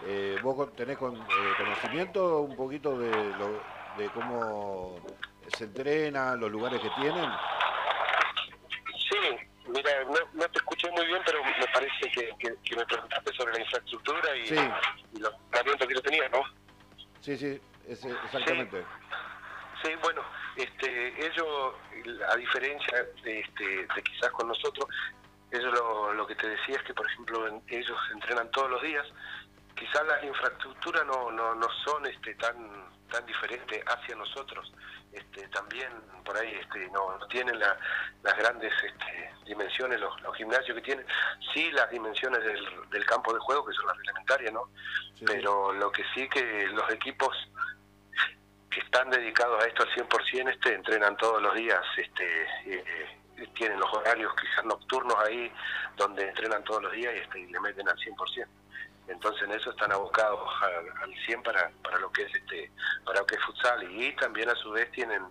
Eh, 0.04 0.38
¿Vos 0.42 0.75
tenés 0.75 0.98
con- 0.98 1.25
eh, 1.32 1.56
conocimiento 1.58 2.42
un 2.42 2.56
poquito 2.56 3.00
de, 3.00 3.34
lo- 3.34 3.63
de 3.96 4.10
cómo 4.12 5.01
se 5.48 5.63
entrena, 5.66 6.36
los 6.36 6.51
lugares 6.51 6.80
que 6.82 6.90
tienen? 6.92 7.25
Sí, 9.10 9.16
mira, 9.70 10.04
no, 10.06 10.13
no 10.34 10.48
te 10.50 10.60
escuché 10.60 10.90
muy 10.92 11.06
bien, 11.08 11.22
pero 11.25 11.40
me 11.44 11.66
parece 11.74 12.10
que, 12.13 12.30
que- 12.40 12.56
que 12.63 12.75
me 12.75 12.86
preguntaste 12.86 13.34
sobre 13.34 13.54
la 13.54 13.60
infraestructura 13.60 14.36
y, 14.38 14.48
Sí. 14.48 14.56
y 15.13 15.20
los 15.20 15.34
entrenamientos 15.46 15.88
que 15.88 15.94
yo 15.96 16.01
tenía, 16.01 16.30
¿no? 16.30 16.42
Sí, 17.20 17.38
sí, 17.38 17.60
ese- 17.88 18.20
exactamente. 18.24 18.84
Sí, 18.84 18.90
bueno, 20.02 20.22
este, 20.56 21.26
ellos, 21.26 21.74
a 22.32 22.36
diferencia 22.36 23.04
de, 23.24 23.40
este, 23.40 23.64
de 23.88 24.04
quizás 24.04 24.30
con 24.32 24.48
nosotros, 24.48 24.86
ellos 25.52 25.74
lo, 25.74 26.14
lo 26.14 26.28
que 26.28 26.36
te 26.36 26.48
decía 26.50 26.76
es 26.78 26.84
que, 26.84 26.94
por 26.94 27.06
ejemplo, 27.08 27.48
en- 27.48 27.62
ellos 27.68 27.98
entrenan 28.14 28.50
todos 28.52 28.70
los 28.72 28.82
días. 28.82 29.06
Quizás 29.76 30.06
las 30.08 30.24
infraestructuras 30.24 31.06
no, 31.06 31.32
no, 31.32 31.56
no 31.56 31.68
son 31.86 32.06
este, 32.06 32.36
tan 32.36 32.92
tan 33.12 33.26
diferentes 33.26 33.84
hacia 33.88 34.16
nosotros. 34.16 34.72
Este, 35.12 35.46
también 35.50 35.90
por 36.24 36.38
ahí 36.38 36.56
este, 36.62 36.88
no, 36.92 37.18
no 37.18 37.28
tienen 37.28 37.60
la- 37.60 37.78
las 38.24 38.38
grandes 38.38 38.72
este, 38.84 39.34
dimensiones, 39.46 40.00
los, 40.00 40.22
los 40.22 40.34
gimnasios 40.38 40.76
que 40.78 40.82
tienen. 40.82 41.06
Sí, 41.54 41.70
las 41.74 41.90
dimensiones 41.92 42.42
del, 42.42 42.90
del 42.90 43.06
campo 43.06 43.34
de 43.34 43.40
juego, 43.42 43.66
que 43.66 43.74
son 43.74 43.88
las 43.88 43.98
reglamentarias, 43.98 44.54
¿no? 44.54 44.70
Sí, 45.16 45.16
sí. 45.20 45.26
Pero 45.28 45.74
lo 45.74 45.92
que 45.92 46.06
sí 46.16 46.30
que 46.30 46.68
los 46.68 46.90
equipos 46.92 47.36
que 48.72 48.80
están 48.80 49.10
dedicados 49.10 49.63
a 49.63 49.68
esto 49.68 49.84
al 49.84 49.90
100% 49.90 50.50
este, 50.50 50.74
entrenan 50.74 51.16
todos 51.18 51.42
los 51.42 51.54
días, 51.54 51.82
este, 51.98 52.48
eh, 52.66 53.08
tienen 53.54 53.80
los 53.80 53.94
horarios 53.94 54.34
quizás 54.40 54.66
nocturnos 54.66 55.16
ahí 55.25 55.51
donde 55.98 56.28
entrenan 56.28 56.63
todos 56.63 56.84
los 56.84 56.92
días 56.94 57.13
y, 57.13 57.18
este, 57.20 57.40
y 57.40 57.48
le 57.48 57.60
meten 57.60 57.88
al 57.88 57.98
100%. 57.98 58.48
Entonces 59.08 59.44
en 59.44 59.51
eso 59.51 59.72
están 59.72 59.92
abocados 59.92 60.50
al, 60.62 61.04
al 61.04 61.13
100 61.25 61.44
para, 61.44 61.70
para 61.84 62.00
lo 62.00 62.12
que 62.12 62.24
es 62.24 62.34
este 62.34 62.72
para 63.04 63.20
lo 63.20 63.25
que 63.25 63.36
es 63.36 63.42
futsal 63.44 63.84
y 63.92 64.16
también 64.16 64.48
a 64.50 64.56
su 64.56 64.72
vez 64.72 64.90
tienen 64.92 65.22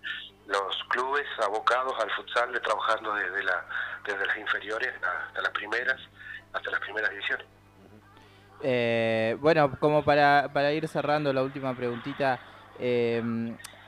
los 0.46 0.84
clubes 0.88 1.26
abocados 1.42 1.94
al 2.00 2.10
futsal 2.10 2.52
de 2.52 2.60
trabajando 2.60 3.14
desde 3.14 3.42
la 3.42 3.64
desde 4.04 4.26
las 4.26 4.36
inferiores 4.36 4.92
hasta 4.96 5.40
las 5.40 5.52
primeras 5.52 5.98
hasta 6.52 6.70
las 6.70 6.80
primeras 6.80 7.10
divisiones. 7.10 7.46
Eh, 8.62 9.36
bueno, 9.40 9.78
como 9.80 10.04
para, 10.04 10.50
para 10.52 10.72
ir 10.72 10.86
cerrando 10.86 11.32
la 11.32 11.42
última 11.42 11.74
preguntita, 11.74 12.38
eh, 12.80 13.22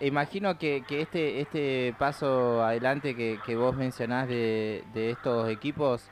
imagino 0.00 0.58
que, 0.58 0.82
que 0.86 1.02
este, 1.02 1.40
este 1.40 1.94
paso 1.98 2.62
adelante 2.62 3.14
que, 3.14 3.56
vos 3.56 3.74
mencionás 3.74 4.28
de, 4.28 4.82
estos 4.94 5.48
equipos 5.48 6.02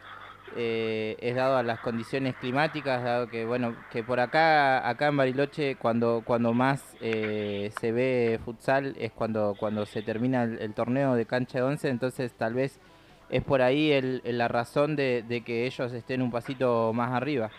eh, 0.57 1.17
es 1.21 1.37
dado 1.37 1.57
a 1.57 1.63
las 1.63 1.79
condiciones 1.79 2.35
climáticas, 2.37 3.05
dado 3.05 3.29
que 3.29 3.45
bueno 3.45 3.75
que 3.91 4.03
por 4.03 4.19
acá 4.19 4.89
acá 4.89 5.09
en 5.09 5.17
Bariloche 5.17 5.77
cuando 5.77 6.23
cuando 6.25 6.53
más 6.53 6.97
eh, 7.01 7.71
se 7.79 7.93
ve 7.93 8.41
futsal 8.45 8.97
es 8.99 9.13
cuando 9.13 9.55
cuando 9.59 9.87
se 9.87 10.03
termina 10.03 10.43
el, 10.43 10.75
torneo 10.75 11.15
de 11.15 11.25
cancha 11.27 11.59
de 11.59 11.65
once, 11.65 11.89
entonces 11.89 12.33
tal 12.33 12.55
vez 12.55 12.81
es 13.29 13.45
por 13.45 13.63
ahí 13.63 13.93
el- 13.93 14.23
la 14.25 14.49
razón 14.49 14.97
de, 14.97 15.23
de 15.29 15.43
que 15.43 15.67
ellos 15.67 15.93
estén 15.93 16.21
un 16.21 16.33
pasito 16.33 16.93
más 16.93 17.13
arriba. 17.13 17.51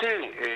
Sí, 0.00 0.06
eh, 0.06 0.55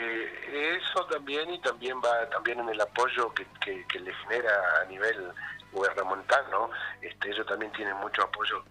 eso 0.61 1.05
también 1.07 1.51
y 1.53 1.61
también 1.61 2.01
va 2.01 2.29
también 2.31 2.61
en 2.61 2.69
el 2.69 2.81
apoyo 2.81 3.33
que, 3.35 3.47
que, 3.61 3.87
que 3.87 4.01
le 4.01 4.13
genera 4.15 4.53
a 4.81 4.85
nivel 4.87 5.33
gubernamental, 5.73 6.45
¿no? 6.51 6.71
Este, 7.01 7.31
ellos 7.31 7.47
también 7.47 7.73
tienen 7.73 7.97
mucho 7.97 8.23
apoyo 8.23 8.65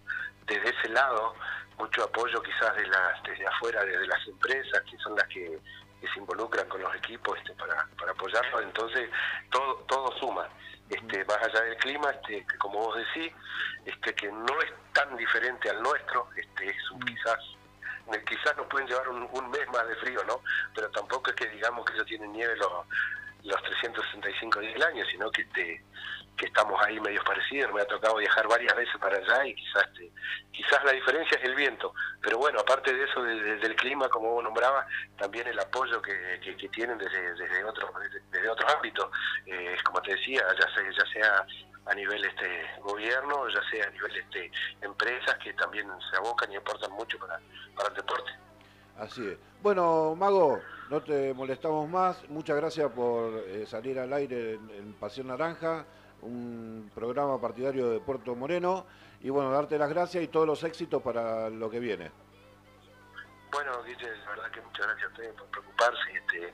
desde 0.46 0.70
ese 0.70 0.90
lado, 0.90 1.36
mucho 1.78 2.04
apoyo 2.04 2.42
quizás 2.42 2.76
de 2.76 2.88
las, 2.88 3.24
desde 3.24 3.48
afuera, 3.48 3.84
desde 3.84 4.08
las 4.08 4.28
empresas, 4.28 4.82
que 4.90 4.98
son 4.98 5.16
las 5.16 5.28
que, 5.28 5.60
que 6.02 6.08
se 6.08 6.20
involucran 6.20 6.68
con 6.68 6.82
los 6.82 6.94
equipos 6.96 7.38
este, 7.38 7.54
para, 7.54 7.88
para 7.98 8.12
apoyarlos, 8.12 8.64
entonces 8.64 9.10
todo, 9.52 9.76
todo 9.88 10.12
suma. 10.20 10.48
Este, 10.90 11.24
más 11.26 11.38
allá 11.38 11.62
del 11.62 11.78
clima, 11.78 12.10
este, 12.10 12.44
que 12.48 12.58
como 12.58 12.80
vos 12.80 12.98
decís, 12.98 13.32
este, 13.86 14.14
que 14.16 14.32
no 14.32 14.60
es 14.62 14.74
tan 14.94 15.16
diferente 15.18 15.70
al 15.70 15.82
nuestro, 15.84 16.28
este, 16.36 16.70
es 16.70 16.92
un, 16.92 17.00
quizás 17.02 17.38
quizás 18.26 18.56
nos 18.58 18.68
pueden 18.68 18.88
llevar 18.88 19.08
un, 19.10 19.28
un 19.32 19.50
mes 19.52 19.68
más 19.74 19.88
de 19.88 19.96
frío, 19.98 20.24
¿no? 20.26 20.42
Pero 20.76 20.90
tampoco 20.92 21.30
es 21.30 21.36
que 21.36 21.48
digamos 21.48 21.86
que 21.86 21.94
ellos 21.94 22.06
tienen 22.06 22.32
nieve 22.32 22.56
los, 22.58 22.72
los 23.44 23.64
365 23.64 24.60
días 24.60 24.74
del 24.74 24.84
año, 24.84 25.06
sino 25.12 25.30
que 25.32 25.42
este, 25.44 25.84
que 26.38 26.46
estamos 26.46 26.82
ahí 26.86 27.00
medios 27.00 27.24
parecidos. 27.26 27.74
Me 27.74 27.82
ha 27.82 27.86
tocado 27.88 28.16
viajar 28.18 28.48
varias 28.48 28.76
veces 28.76 28.96
para 29.00 29.18
allá 29.18 29.46
y 29.46 29.54
quizás 29.56 29.84
este, 29.94 30.12
quizás 30.52 30.84
la 30.86 30.92
diferencia 30.94 31.38
es 31.38 31.44
el 31.44 31.56
viento. 31.56 31.94
Pero 32.22 32.38
bueno, 32.38 32.60
aparte 32.60 32.94
de 32.94 33.04
eso, 33.04 33.22
de- 33.24 33.42
de- 33.42 33.56
del 33.58 33.76
clima, 33.76 34.08
como 34.10 34.34
vos 34.34 34.44
nombrabas, 34.44 34.86
también 35.18 35.48
el 35.48 35.60
apoyo 35.60 36.02
que, 36.02 36.40
que, 36.42 36.70
tienen 36.70 36.98
desde, 36.98 37.22
desde, 37.34 37.48
desde, 37.48 38.20
desde 38.32 38.50
otros 38.50 38.74
ámbitos. 38.74 39.10
Eh, 39.46 39.76
como 39.84 40.02
te 40.02 40.12
decía, 40.16 40.44
ya 40.60 40.74
sea, 40.74 40.92
ya 40.92 41.06
sea 41.12 41.46
a 41.86 41.94
nivel 41.94 42.24
este 42.24 42.82
gobierno, 42.82 43.48
ya 43.50 43.62
sea 43.72 43.88
a 43.88 43.90
nivel 43.90 44.16
este 44.16 44.52
empresas 44.82 45.38
que 45.44 45.54
también 45.54 45.88
se 46.10 46.18
abocan 46.18 46.52
y 46.52 46.56
aportan 46.56 46.92
mucho 46.92 47.18
para, 47.18 47.40
para 47.76 47.90
el 47.90 47.96
deporte. 47.96 48.32
Así 48.98 49.26
es. 49.28 49.38
Bueno, 49.62 50.16
Mago, 50.16 50.60
no 50.90 51.02
te 51.02 51.34
molestamos 51.34 51.90
más. 51.90 52.30
Muchas 52.30 52.58
gracias 52.58 52.92
por 52.92 53.34
eh, 53.48 53.66
salir 53.66 54.00
al 54.00 54.12
aire 54.14 54.54
en, 54.54 54.70
en 54.72 54.94
Pasión 54.94 55.28
Naranja, 55.28 55.86
un 56.22 56.92
programa 56.94 57.40
partidario 57.40 57.90
de 57.90 58.00
Puerto 58.00 58.36
Moreno. 58.36 58.86
Y 59.22 59.30
bueno, 59.30 59.52
darte 59.52 59.78
las 59.78 59.90
gracias 59.90 60.24
y 60.24 60.28
todos 60.28 60.48
los 60.48 60.64
éxitos 60.64 61.02
para 61.02 61.50
lo 61.50 61.70
que 61.70 61.80
viene. 61.80 62.12
Bueno, 63.52 63.84
Guille, 63.84 64.16
la 64.26 64.30
verdad 64.30 64.52
que 64.52 64.62
muchas 64.62 64.86
gracias 64.86 65.06
a 65.06 65.12
ustedes 65.12 65.34
por 65.34 65.48
preocuparse 65.48 66.12
este, 66.14 66.54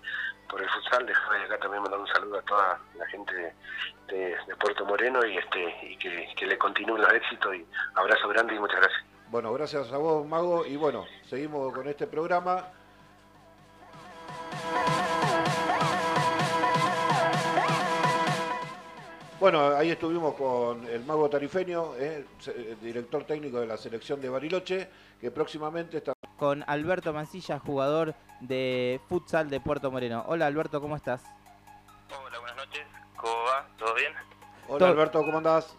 por 0.50 0.62
el 0.62 0.70
futsal. 0.70 1.06
Déjame 1.06 1.44
acá 1.44 1.60
también 1.60 1.84
mandar 1.84 2.00
un 2.00 2.08
saludo 2.08 2.40
a 2.40 2.42
toda 2.44 2.80
la 2.98 3.08
gente 3.08 3.56
de 4.08 4.56
Puerto 4.60 4.86
Moreno 4.86 5.26
y 5.26 5.38
este 5.38 5.76
y 5.84 5.98
que, 5.98 6.30
que 6.38 6.46
le 6.46 6.58
continúen 6.58 7.02
los 7.02 7.12
éxitos 7.12 7.56
y 7.56 7.66
abrazo 7.96 8.30
grande 8.30 8.56
y 8.56 8.60
muchas 8.60 8.80
gracias. 8.80 9.04
Bueno, 9.30 9.52
gracias 9.54 9.92
a 9.92 9.98
vos, 9.98 10.26
Mago. 10.26 10.66
Y 10.66 10.78
bueno, 10.78 11.06
seguimos 11.26 11.74
con 11.74 11.88
este 11.88 12.08
programa. 12.08 12.70
Bueno, 19.40 19.76
ahí 19.76 19.92
estuvimos 19.92 20.34
con 20.36 20.86
el 20.88 21.04
Mago 21.04 21.30
Tarifeño, 21.30 21.94
eh, 21.98 22.26
eh, 22.48 22.76
director 22.82 23.26
técnico 23.26 23.60
de 23.60 23.68
la 23.68 23.76
selección 23.78 24.22
de 24.22 24.30
Bariloche, 24.30 24.90
que 25.20 25.30
próximamente 25.30 25.98
está... 25.98 26.14
Con 26.38 26.64
Alberto 26.68 27.12
Mancilla, 27.14 27.60
jugador 27.60 28.16
de 28.40 29.00
futsal 29.10 29.50
de 29.50 29.60
Puerto 29.60 29.92
Moreno. 29.92 30.24
Hola 30.28 30.48
Alberto, 30.48 30.80
¿cómo 30.80 30.96
estás? 30.96 31.22
Hola, 32.10 32.40
buenas 32.40 32.56
noches. 32.58 32.86
¿Cómo 33.18 33.34
va? 33.44 33.68
¿Todo 33.78 33.94
bien? 33.96 34.14
Hola 34.70 34.80
Todo- 34.80 34.90
Alberto, 34.90 35.20
¿cómo 35.20 35.38
andás? 35.38 35.76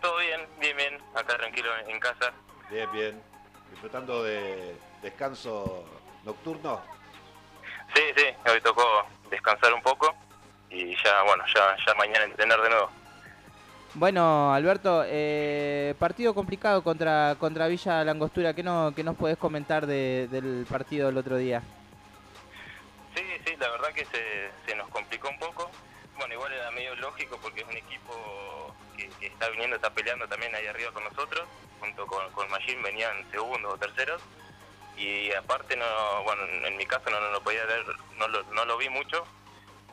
Todo 0.00 0.16
bien, 0.18 0.40
bien, 0.60 0.76
bien. 0.76 0.98
Acá 1.14 1.36
tranquilo 1.36 1.68
en 1.84 1.90
en 1.90 2.00
casa. 2.00 2.32
Bien, 2.70 2.90
bien. 2.92 3.22
Disfrutando 3.70 4.22
de 4.22 4.76
descanso 5.02 5.84
nocturno. 6.24 6.80
Sí, 7.94 8.02
sí, 8.16 8.24
hoy 8.50 8.60
tocó 8.62 8.82
descansar 9.30 9.72
un 9.74 9.82
poco 9.82 10.14
y 10.70 10.94
ya, 11.02 11.22
bueno, 11.22 11.44
ya, 11.54 11.76
ya 11.86 11.94
mañana 11.94 12.24
entrenar 12.24 12.60
de 12.60 12.70
nuevo. 12.70 12.90
Bueno, 13.94 14.52
Alberto, 14.52 15.04
eh, 15.06 15.94
partido 15.98 16.34
complicado 16.34 16.82
contra, 16.82 17.34
contra 17.38 17.66
Villa 17.66 18.04
Langostura. 18.04 18.52
¿Qué, 18.52 18.62
no, 18.62 18.92
qué 18.94 19.02
nos 19.02 19.16
podés 19.16 19.38
comentar 19.38 19.86
de- 19.86 20.28
del 20.30 20.66
partido 20.68 21.06
del 21.06 21.16
otro 21.16 21.36
día? 21.38 21.62
Sí, 23.14 23.22
sí, 23.46 23.56
la 23.58 23.70
verdad 23.70 23.88
que 23.94 24.04
se, 24.04 24.50
se 24.66 24.76
nos 24.76 24.88
complicó 24.90 25.30
un 25.30 25.38
poco. 25.38 25.70
Bueno, 26.18 26.34
igual 26.34 26.52
era 26.52 26.70
medio 26.72 26.94
lógico 26.96 27.38
porque 27.40 27.62
es 27.62 27.66
un 27.68 27.76
equipo 27.76 28.74
que, 28.98 29.08
que 29.18 29.26
está 29.28 29.48
viniendo, 29.48 29.76
está 29.76 29.88
peleando 29.90 30.28
también 30.28 30.54
ahí 30.54 30.66
arriba 30.66 30.90
con 30.92 31.04
nosotros, 31.04 31.46
junto 31.80 32.06
con, 32.06 32.30
con 32.32 32.50
Machine 32.50 32.82
venían 32.82 33.14
segundos 33.30 33.72
o 33.74 33.78
terceros. 33.78 34.20
Y 34.98 35.32
aparte, 35.32 35.74
no, 35.76 36.22
bueno, 36.24 36.42
en 36.66 36.76
mi 36.76 36.84
caso 36.84 37.08
no, 37.08 37.18
no 37.20 37.30
lo 37.30 37.40
podía 37.42 37.64
ver, 37.64 37.82
no 38.18 38.28
lo, 38.28 38.42
no 38.52 38.64
lo 38.66 38.76
vi 38.76 38.90
mucho. 38.90 39.24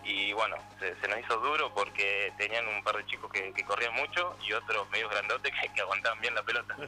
Y 0.04 0.34
bueno, 0.34 0.58
se, 0.80 0.96
se 1.00 1.08
nos 1.08 1.20
hizo 1.20 1.38
duro 1.38 1.74
porque 1.74 2.34
tenían 2.38 2.68
un 2.68 2.84
par 2.84 2.98
de 2.98 3.06
chicos 3.06 3.32
que, 3.32 3.54
que 3.54 3.64
corrían 3.64 3.94
mucho 3.94 4.38
y 4.42 4.52
otros 4.54 4.90
medios 4.90 5.10
grandotes 5.10 5.52
que, 5.62 5.70
que 5.70 5.82
aguantaban 5.82 6.20
bien 6.22 6.36
la 6.36 6.44
pelota. 6.44 6.76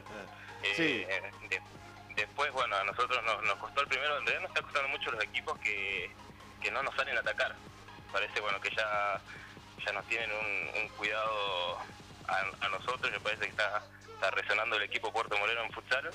Sí. 0.74 1.06
Eh, 1.08 1.22
de- 1.48 1.62
después, 2.16 2.50
bueno, 2.50 2.74
a 2.76 2.82
nosotros 2.82 3.22
nos, 3.24 3.40
nos 3.44 3.54
costó 3.56 3.82
el 3.82 3.86
primero, 3.88 4.18
en 4.18 4.24
realidad 4.26 4.40
nos 4.40 4.50
está 4.50 4.62
costando 4.62 4.88
mucho 4.88 5.10
los 5.12 5.22
equipos 5.22 5.56
que, 5.60 6.10
que 6.60 6.70
no 6.72 6.82
nos 6.82 6.94
salen 6.96 7.16
a 7.16 7.20
atacar. 7.20 7.54
Parece, 8.10 8.40
bueno, 8.40 8.58
que 8.60 8.70
ya, 8.74 9.20
ya 9.84 9.92
nos 9.92 10.04
tienen 10.06 10.30
un, 10.32 10.80
un 10.82 10.88
cuidado 10.96 11.78
a, 12.26 12.64
a 12.64 12.68
nosotros, 12.70 13.12
me 13.12 13.20
parece 13.20 13.42
que 13.42 13.50
está, 13.50 13.80
está 14.14 14.30
resonando 14.32 14.76
el 14.76 14.82
equipo 14.82 15.12
Puerto 15.12 15.38
Moreno 15.38 15.62
en 15.62 15.70
futsal, 15.72 16.10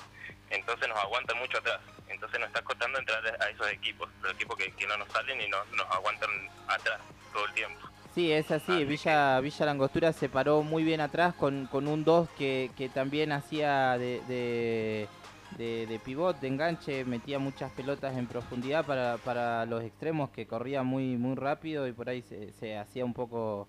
entonces 0.50 0.88
nos 0.88 0.98
aguantan 0.98 1.38
mucho 1.38 1.56
atrás. 1.58 1.80
Entonces 2.08 2.40
nos 2.40 2.48
está 2.48 2.62
costando 2.62 2.98
entrar 2.98 3.24
a 3.26 3.48
esos 3.48 3.70
equipos, 3.70 4.08
los 4.22 4.32
equipos 4.32 4.56
que, 4.56 4.70
que 4.72 4.86
no 4.86 4.96
nos 4.96 5.08
salen 5.08 5.40
y 5.40 5.48
no, 5.48 5.58
nos 5.76 5.86
aguantan 5.90 6.30
atrás 6.68 7.00
todo 7.32 7.46
el 7.46 7.52
tiempo. 7.54 7.88
Sí, 8.14 8.30
es 8.30 8.50
así. 8.50 8.84
Villa, 8.84 9.40
Villa 9.40 9.66
Langostura 9.66 10.12
se 10.12 10.28
paró 10.28 10.62
muy 10.62 10.84
bien 10.84 11.00
atrás 11.00 11.34
con, 11.34 11.66
con 11.66 11.88
un 11.88 12.04
2 12.04 12.28
que, 12.36 12.70
que 12.76 12.90
también 12.90 13.32
hacía 13.32 13.96
de, 13.96 14.20
de, 14.28 15.08
de, 15.56 15.86
de 15.86 15.98
pivot, 15.98 16.38
de 16.38 16.48
enganche, 16.48 17.06
metía 17.06 17.38
muchas 17.38 17.72
pelotas 17.72 18.14
en 18.18 18.26
profundidad 18.26 18.84
para, 18.84 19.16
para 19.24 19.64
los 19.64 19.82
extremos 19.82 20.28
que 20.28 20.46
corría 20.46 20.82
muy, 20.82 21.16
muy 21.16 21.36
rápido 21.36 21.88
y 21.88 21.92
por 21.92 22.10
ahí 22.10 22.20
se, 22.20 22.52
se 22.52 22.76
hacía 22.76 23.02
un 23.06 23.14
poco, 23.14 23.66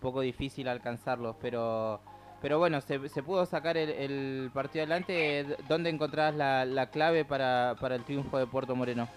poco 0.00 0.20
difícil 0.20 0.68
alcanzarlos. 0.68 1.36
Pero, 1.40 2.02
pero 2.46 2.60
bueno, 2.60 2.80
se, 2.80 3.08
se 3.08 3.24
pudo 3.24 3.44
sacar 3.44 3.76
el, 3.76 3.90
el 3.90 4.50
partido 4.54 4.84
adelante. 4.84 5.56
¿Dónde 5.66 5.90
encontrás 5.90 6.32
la, 6.32 6.64
la 6.64 6.88
clave 6.92 7.24
para, 7.24 7.74
para 7.80 7.96
el 7.96 8.04
triunfo 8.04 8.38
de 8.38 8.46
Puerto 8.46 8.76
Moreno? 8.76 9.08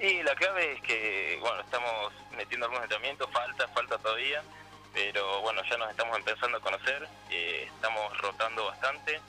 Y 0.00 0.20
la 0.24 0.34
clave 0.34 0.72
es 0.72 0.82
que, 0.82 1.38
bueno, 1.40 1.60
estamos 1.60 2.12
metiendo 2.36 2.66
algunos 2.66 2.82
entrenamientos, 2.82 3.30
falta, 3.30 3.68
falta 3.68 3.98
todavía, 3.98 4.42
pero 4.92 5.42
bueno, 5.42 5.62
ya 5.70 5.76
nos 5.76 5.90
estamos 5.90 6.18
empezando 6.18 6.58
a 6.58 6.60
conocer, 6.60 7.08
eh, 7.30 7.68
estamos 7.72 8.18
rotando 8.18 8.64
bastante, 8.64 9.20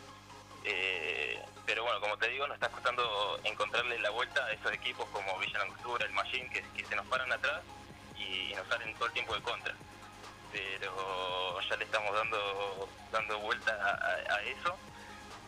eh, 0.64 1.40
pero 1.68 1.84
bueno, 1.84 2.00
como 2.02 2.18
te 2.18 2.28
digo, 2.30 2.48
nos 2.48 2.56
está 2.56 2.70
costando 2.70 3.40
encontrarle 3.44 4.00
la 4.00 4.10
vuelta 4.10 4.44
a 4.46 4.52
esos 4.52 4.72
equipos 4.72 5.08
como 5.10 5.38
Villa 5.38 5.60
Langostura, 5.60 6.08
el 6.08 6.14
Machine, 6.14 6.50
que, 6.50 6.86
se 6.86 6.96
nos 6.96 7.06
paran 7.06 7.32
atrás 7.32 7.62
y 8.18 8.52
nos 8.56 8.68
salen 8.68 8.96
todo 8.96 9.06
el 9.06 9.14
tiempo 9.14 9.36
de 9.36 9.42
contra. 9.42 9.76
Pero 10.54 11.60
ya 11.68 11.76
le 11.76 11.84
estamos 11.84 12.14
dando 12.14 12.88
dando 13.14 13.40
vuelta 13.40 13.72
a, 13.72 14.42
eso 14.42 14.76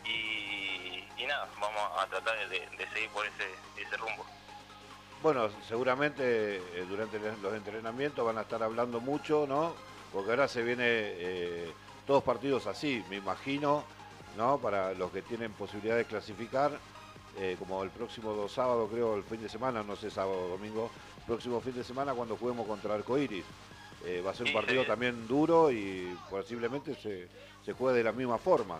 y, 0.04 1.26
nada, 1.26 1.48
vamos 1.60 1.82
a 1.98 2.06
tratar 2.06 2.48
de, 2.48 2.60
seguir 2.94 3.10
por 3.10 3.26
ese, 3.26 3.96
rumbo. 3.96 4.24
Bueno, 5.22 5.50
seguramente 5.66 6.56
eh, 6.56 6.86
durante 6.88 7.18
los 7.42 7.52
entrenamientos 7.52 8.24
van 8.24 8.38
a 8.38 8.42
estar 8.42 8.62
hablando 8.62 9.00
mucho, 9.00 9.46
¿no? 9.48 9.74
Porque 10.12 10.30
ahora 10.30 10.46
se 10.46 10.62
viene 10.62 10.84
eh, 10.86 11.72
todos 12.06 12.22
partidos 12.22 12.68
así, 12.68 13.04
me 13.10 13.16
imagino, 13.16 13.82
¿no? 14.36 14.58
Para 14.58 14.92
los 14.94 15.10
que 15.10 15.22
tienen 15.22 15.52
posibilidad 15.52 15.96
de 15.96 16.04
clasificar, 16.04 16.78
eh, 17.38 17.56
como 17.58 17.82
el 17.82 17.90
próximo 17.90 18.48
sábado, 18.48 18.88
creo, 18.88 19.16
el 19.16 19.24
fin 19.24 19.42
de 19.42 19.48
semana, 19.48 19.82
no 19.82 19.96
sé, 19.96 20.10
sábado 20.10 20.48
domingo, 20.48 20.90
próximo 21.26 21.60
fin 21.60 21.74
de 21.74 21.82
semana 21.82 22.14
cuando 22.14 22.36
juguemos 22.36 22.66
contra 22.66 22.94
Arcoiris. 22.94 23.44
Eh, 24.06 24.22
va 24.24 24.30
a 24.30 24.34
ser 24.34 24.42
un 24.42 24.48
Sí, 24.48 24.54
partido 24.54 24.82
sí. 24.82 24.88
también 24.88 25.26
duro 25.26 25.70
y 25.72 26.16
posiblemente 26.30 26.94
se, 26.94 27.28
se 27.64 27.72
juegue 27.72 27.98
de 27.98 28.04
la 28.04 28.12
misma 28.12 28.38
forma. 28.38 28.78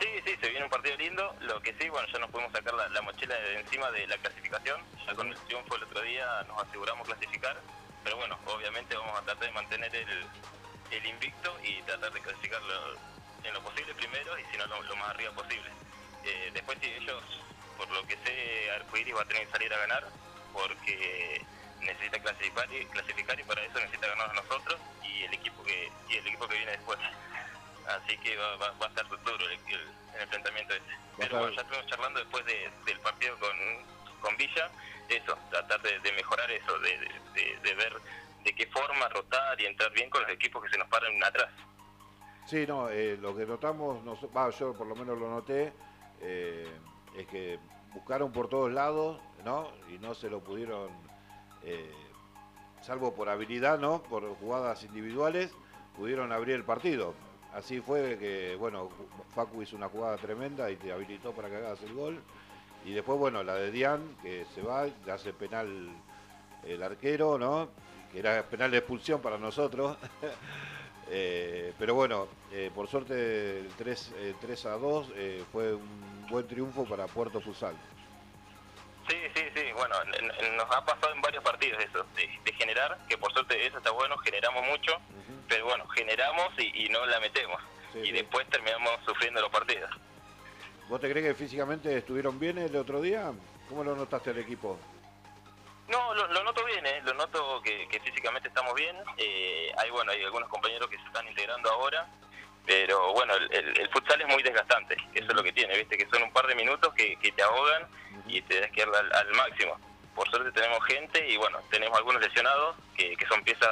Sí, 0.00 0.08
sí, 0.24 0.34
se 0.40 0.48
viene 0.48 0.64
un 0.64 0.70
partido 0.70 0.96
lindo. 0.96 1.34
Lo 1.42 1.60
que 1.60 1.74
sí, 1.78 1.88
bueno, 1.90 2.08
ya 2.10 2.18
nos 2.18 2.30
podemos 2.30 2.52
sacar 2.52 2.72
la, 2.74 2.88
la 2.88 3.02
mochila 3.02 3.34
de 3.34 3.60
encima 3.60 3.90
de 3.90 4.06
la 4.06 4.16
clasificación. 4.16 4.80
Ya 5.06 5.14
con 5.14 5.28
el 5.28 5.36
triunfo 5.40 5.76
el 5.76 5.82
otro 5.82 6.00
día 6.02 6.42
nos 6.48 6.62
aseguramos 6.62 7.06
clasificar. 7.06 7.60
Pero 8.04 8.16
bueno, 8.16 8.38
obviamente 8.46 8.96
vamos 8.96 9.18
a 9.18 9.22
tratar 9.22 9.46
de 9.46 9.52
mantener 9.52 9.94
el, 9.94 10.24
el 10.92 11.06
invicto 11.06 11.54
y 11.62 11.82
tratar 11.82 12.10
de 12.12 12.20
clasificarlo 12.20 12.74
en 13.44 13.52
lo 13.52 13.60
posible 13.62 13.92
primero 13.94 14.38
y 14.38 14.44
si 14.50 14.56
no 14.56 14.66
lo, 14.66 14.82
lo 14.84 14.96
más 14.96 15.10
arriba 15.10 15.32
posible. 15.32 15.68
Eh, 16.24 16.50
después 16.54 16.78
si 16.80 16.86
ellos, 16.86 17.22
por 17.76 17.90
lo 17.90 18.02
que 18.06 18.16
sé, 18.24 18.70
Arcoiris 18.70 19.14
va 19.14 19.22
a 19.22 19.24
tener 19.26 19.44
que 19.46 19.52
salir 19.52 19.74
a 19.74 19.78
ganar 19.78 20.06
porque 20.52 21.42
necesita 21.80 22.18
clasificar 22.20 22.72
y, 22.72 22.84
clasificar 22.86 23.38
y 23.38 23.42
para 23.44 23.62
eso 23.62 23.78
necesita 23.78 24.06
ganar 24.08 24.30
a 24.30 24.34
nosotros 24.34 24.78
y 25.04 25.22
el 25.24 25.34
equipo 25.34 25.62
que 25.64 25.90
y 26.08 26.16
el 26.16 26.26
equipo 26.26 26.48
que 26.48 26.56
viene 26.56 26.72
después. 26.72 26.98
Así 27.88 28.18
que 28.18 28.36
va, 28.36 28.56
va- 28.56 28.72
va 28.72 28.86
a 28.86 28.88
estar 28.88 29.08
duro 29.08 29.44
el, 29.46 29.52
el- 29.52 29.88
el 30.14 30.22
enfrentamiento 30.22 30.74
ese. 30.74 30.84
Pero 31.16 31.38
bueno, 31.38 31.54
ya 31.54 31.62
estuvimos 31.62 31.86
charlando 31.86 32.18
después 32.20 32.44
de- 32.44 32.70
del 32.84 33.00
partido 33.00 33.38
con, 33.38 33.50
con 34.20 34.36
Villa, 34.36 34.70
eso, 35.08 35.36
tratar 35.50 35.80
de, 35.82 35.98
de 36.00 36.12
mejorar 36.12 36.50
eso, 36.50 36.78
de, 36.80 36.98
de- 37.62 37.74
ver 37.74 37.92
de 38.44 38.54
qué 38.54 38.66
forma 38.66 39.08
rotar 39.08 39.60
y 39.60 39.66
entrar 39.66 39.90
bien 39.92 40.10
con 40.10 40.22
los 40.22 40.30
equipos 40.30 40.62
que 40.64 40.70
se 40.70 40.78
nos 40.78 40.88
paran 40.88 41.22
atrás. 41.24 41.48
Sí, 42.46 42.66
no, 42.66 42.88
eh, 42.88 43.16
lo 43.20 43.34
que 43.36 43.46
notamos, 43.46 44.02
nos- 44.04 44.22
va, 44.36 44.50
yo 44.50 44.74
por 44.76 44.86
lo 44.86 44.94
menos 44.94 45.18
lo 45.18 45.28
noté, 45.28 45.72
eh, 46.20 46.70
es 47.16 47.26
que 47.26 47.58
buscaron 47.94 48.32
por 48.32 48.48
todos 48.48 48.70
lados, 48.72 49.20
¿no? 49.44 49.72
Y 49.88 49.98
no 49.98 50.14
se 50.14 50.28
lo 50.30 50.40
pudieron, 50.40 50.90
eh, 51.64 51.92
salvo 52.82 53.14
por 53.14 53.28
habilidad, 53.28 53.78
¿no? 53.78 54.02
Por 54.02 54.34
jugadas 54.36 54.82
individuales, 54.84 55.50
pudieron 55.96 56.32
abrir 56.32 56.54
el 56.54 56.64
partido. 56.64 57.14
Así 57.52 57.80
fue 57.80 58.18
que, 58.18 58.56
bueno, 58.56 58.88
Facu 59.34 59.62
hizo 59.62 59.76
una 59.76 59.88
jugada 59.88 60.16
tremenda 60.16 60.70
y 60.70 60.76
te 60.76 60.92
habilitó 60.92 61.32
para 61.32 61.48
que 61.48 61.56
hagas 61.56 61.82
el 61.82 61.94
gol. 61.94 62.20
Y 62.84 62.92
después, 62.92 63.18
bueno, 63.18 63.42
la 63.42 63.54
de 63.54 63.70
Dian, 63.70 64.00
que 64.22 64.44
se 64.54 64.62
va, 64.62 64.86
le 64.86 65.12
hace 65.12 65.32
penal 65.32 65.88
el 66.64 66.82
arquero, 66.82 67.38
¿no? 67.38 67.68
Que 68.12 68.20
era 68.20 68.42
penal 68.42 68.70
de 68.70 68.78
expulsión 68.78 69.20
para 69.20 69.38
nosotros. 69.38 69.96
Eh, 71.10 71.72
pero 71.78 71.94
bueno, 71.94 72.28
eh, 72.52 72.70
por 72.74 72.86
suerte 72.86 73.60
el 73.60 73.68
3, 73.68 74.12
eh, 74.18 74.34
3 74.42 74.66
a 74.66 74.72
2 74.72 75.12
eh, 75.14 75.42
fue 75.50 75.74
un 75.74 76.26
buen 76.28 76.46
triunfo 76.46 76.84
para 76.84 77.06
Puerto 77.06 77.40
Futsal. 77.40 77.74
Nos 80.56 80.70
ha 80.74 80.84
pasado 80.84 81.12
en 81.12 81.20
varios 81.20 81.42
partidos 81.42 81.82
eso, 81.82 82.04
de, 82.14 82.28
de 82.44 82.52
generar, 82.54 82.98
que 83.08 83.16
por 83.18 83.32
suerte 83.32 83.66
eso 83.66 83.78
está 83.78 83.90
bueno, 83.90 84.16
generamos 84.18 84.66
mucho, 84.66 85.00
pero 85.48 85.64
bueno, 85.66 85.86
generamos 85.88 86.48
y, 86.58 86.84
y 86.84 86.88
no 86.88 87.04
la 87.06 87.20
metemos. 87.20 87.60
Sí, 87.92 88.00
y 88.00 88.06
sí. 88.06 88.12
después 88.12 88.46
terminamos 88.48 88.98
sufriendo 89.06 89.40
los 89.40 89.50
partidos. 89.50 89.90
¿Vos 90.88 91.00
te 91.00 91.10
crees 91.10 91.26
que 91.26 91.34
físicamente 91.34 91.96
estuvieron 91.96 92.38
bien 92.38 92.58
el 92.58 92.74
otro 92.76 93.00
día? 93.00 93.32
¿Cómo 93.68 93.84
lo 93.84 93.94
notaste 93.96 94.30
al 94.30 94.38
equipo? 94.38 94.78
No, 95.88 96.14
lo, 96.14 96.26
lo 96.28 96.44
noto 96.44 96.64
bien, 96.66 96.84
¿eh? 96.86 97.00
lo 97.02 97.14
noto 97.14 97.62
que, 97.62 97.88
que 97.88 97.98
físicamente 98.00 98.48
estamos 98.48 98.74
bien. 98.74 98.94
Eh, 99.16 99.72
hay 99.78 99.90
bueno, 99.90 100.12
hay 100.12 100.22
algunos 100.22 100.48
compañeros 100.50 100.88
que 100.88 100.98
se 100.98 101.04
están 101.06 101.26
integrando 101.26 101.70
ahora, 101.70 102.06
pero 102.66 103.12
bueno, 103.14 103.34
el, 103.36 103.50
el- 103.54 103.78
el 103.78 103.88
futsal 103.88 104.20
es 104.20 104.26
muy 104.28 104.42
desgastante, 104.42 104.94
eso 105.14 105.26
es 105.28 105.34
lo 105.34 105.42
que 105.42 105.52
tiene, 105.52 105.74
viste, 105.78 105.96
que 105.96 106.06
son 106.10 106.22
un 106.22 106.30
par 106.32 106.46
de 106.46 106.54
minutos 106.54 106.92
que, 106.94 107.16
que 107.16 107.32
te 107.32 107.42
ahogan 107.42 107.88
y 108.26 108.42
te 108.42 108.60
das 108.60 108.70
que 108.70 108.82
al, 108.82 108.94
al 108.94 109.32
máximo. 109.32 109.78
Por 110.18 110.28
suerte 110.30 110.50
tenemos 110.50 110.84
gente 110.84 111.28
y 111.30 111.36
bueno, 111.36 111.58
tenemos 111.70 111.96
algunos 111.96 112.20
lesionados 112.20 112.74
que, 112.96 113.16
que 113.16 113.24
son 113.26 113.40
piezas 113.44 113.70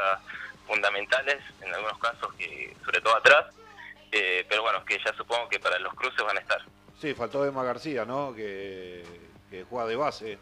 fundamentales 0.64 1.42
en 1.60 1.74
algunos 1.74 1.98
casos, 1.98 2.32
que 2.34 2.72
sobre 2.84 3.00
todo 3.00 3.16
atrás, 3.16 3.46
eh, 4.12 4.46
pero 4.48 4.62
bueno, 4.62 4.84
que 4.84 4.96
ya 5.04 5.12
supongo 5.16 5.48
que 5.48 5.58
para 5.58 5.76
los 5.80 5.92
cruces 5.94 6.22
van 6.24 6.36
a 6.36 6.40
estar. 6.40 6.62
Sí, 7.00 7.14
faltó 7.14 7.44
Emma 7.44 7.64
García, 7.64 8.04
¿no? 8.04 8.32
Que, 8.32 9.04
que 9.50 9.64
juega 9.68 9.88
de 9.88 9.96
base, 9.96 10.38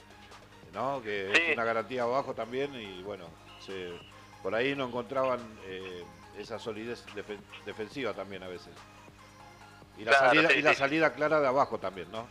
¿no? 0.74 1.00
Que 1.02 1.32
Sí. 1.34 1.40
es 1.46 1.54
una 1.54 1.64
garantía 1.64 2.02
abajo 2.02 2.34
también 2.34 2.74
y 2.74 3.02
bueno, 3.02 3.24
se- 3.64 3.98
por 4.42 4.54
ahí 4.54 4.74
no 4.76 4.84
encontraban 4.88 5.40
eh, 5.64 6.04
esa 6.38 6.58
solidez 6.58 7.06
defen- 7.14 7.40
defensiva 7.64 8.12
también 8.12 8.42
a 8.42 8.48
veces. 8.48 8.74
Y 9.96 10.04
la, 10.04 10.10
Claro, 10.10 10.26
salida, 10.26 10.48
sí, 10.50 10.58
y 10.58 10.62
la 10.62 10.70
sí. 10.74 10.76
salida 10.80 11.14
clara 11.14 11.40
de 11.40 11.46
abajo 11.46 11.78
también, 11.78 12.12
¿no? 12.12 12.26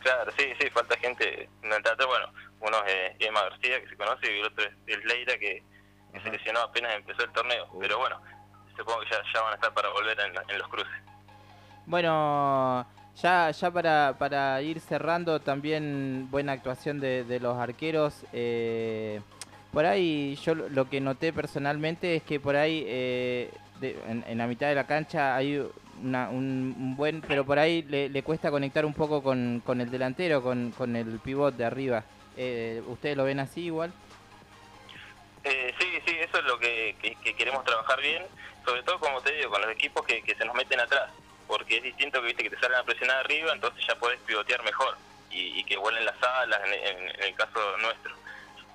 Claro, 0.00 0.32
sí, 0.38 0.44
sí, 0.58 0.70
falta 0.70 0.96
gente 0.98 1.48
en 1.62 1.72
el 1.72 1.82
teatro. 1.82 2.06
Bueno, 2.06 2.26
uno 2.60 2.76
es 2.86 3.12
Emma 3.18 3.42
García, 3.42 3.80
que 3.80 3.88
se 3.88 3.96
conoce, 3.96 4.34
y 4.34 4.40
el 4.40 4.46
otro 4.46 4.64
es, 4.86 5.04
Leira, 5.04 5.38
que, 5.38 5.62
que 6.12 6.20
se 6.20 6.30
lesionó 6.30 6.60
apenas 6.60 6.94
empezó 6.96 7.22
el 7.24 7.32
torneo. 7.32 7.66
Uh. 7.72 7.78
Pero 7.80 7.98
bueno, 7.98 8.20
supongo 8.76 9.00
que 9.00 9.10
ya, 9.10 9.22
ya 9.34 9.40
van 9.42 9.52
a 9.52 9.54
estar 9.56 9.72
para 9.74 9.88
volver 9.90 10.18
en, 10.20 10.32
en 10.48 10.58
los 10.58 10.68
cruces. 10.68 10.92
Bueno, 11.86 12.86
ya, 13.16 13.50
ya 13.50 13.70
para, 13.70 14.14
para 14.18 14.62
ir 14.62 14.80
cerrando, 14.80 15.40
también 15.40 16.28
buena 16.30 16.52
actuación 16.52 17.00
de, 17.00 17.24
de 17.24 17.40
los 17.40 17.56
arqueros. 17.58 18.24
eh, 18.32 19.20
por 19.72 19.84
ahí 19.86 20.34
yo 20.42 20.54
lo- 20.56 20.68
lo 20.68 20.88
que 20.90 21.00
noté 21.00 21.32
personalmente 21.32 22.16
es 22.16 22.22
que 22.24 22.40
por 22.40 22.56
ahí 22.56 22.84
eh, 22.88 23.50
de- 23.80 23.96
en, 24.08 24.24
en 24.26 24.38
la 24.38 24.46
mitad 24.48 24.66
de 24.68 24.74
la 24.74 24.86
cancha 24.86 25.36
hay 25.36 25.64
una- 26.02 26.28
un, 26.30 26.94
buen, 26.96 27.20
pero 27.22 27.44
por 27.44 27.58
ahí 27.58 27.82
le, 27.82 28.22
cuesta 28.22 28.50
conectar 28.50 28.84
un 28.84 28.94
poco 28.94 29.22
con, 29.22 29.62
con 29.64 29.80
el 29.80 29.90
delantero, 29.90 30.42
con, 30.42 30.70
con 30.72 30.96
el 30.96 31.18
pivot 31.20 31.54
de 31.56 31.64
arriba. 31.64 32.04
Eh, 32.36 32.82
¿Ustedes 32.86 33.16
lo 33.16 33.24
ven 33.24 33.40
así 33.40 33.62
igual? 33.66 33.92
Eh, 35.44 35.74
sí, 35.78 35.86
sí, 36.06 36.16
eso 36.20 36.38
es 36.38 36.44
lo 36.44 36.58
que, 36.58 36.96
que- 37.00 37.14
que 37.16 37.34
queremos 37.34 37.64
trabajar 37.64 38.00
bien, 38.00 38.22
sobre 38.64 38.82
todo, 38.82 38.98
como 39.00 39.20
te 39.22 39.32
digo, 39.32 39.50
con 39.50 39.62
los 39.62 39.70
equipos 39.70 40.04
que, 40.06 40.22
se 40.34 40.44
nos 40.44 40.54
meten 40.54 40.80
atrás, 40.80 41.10
porque 41.46 41.78
es 41.78 41.82
distinto 41.82 42.20
que 42.20 42.26
viste 42.28 42.42
que 42.44 42.50
te 42.50 42.60
salen 42.60 42.78
a 42.78 42.84
presionar 42.84 43.18
arriba, 43.24 43.52
entonces 43.52 43.84
ya 43.86 43.94
podés 43.96 44.18
pivotear 44.20 44.62
mejor 44.64 44.96
y, 45.30 45.62
que 45.64 45.76
vuelen 45.76 46.04
las 46.04 46.20
alas 46.22 46.60
en, 46.66 46.72
en- 46.98 47.22
el 47.22 47.34
caso 47.34 47.76
nuestro. 47.78 48.14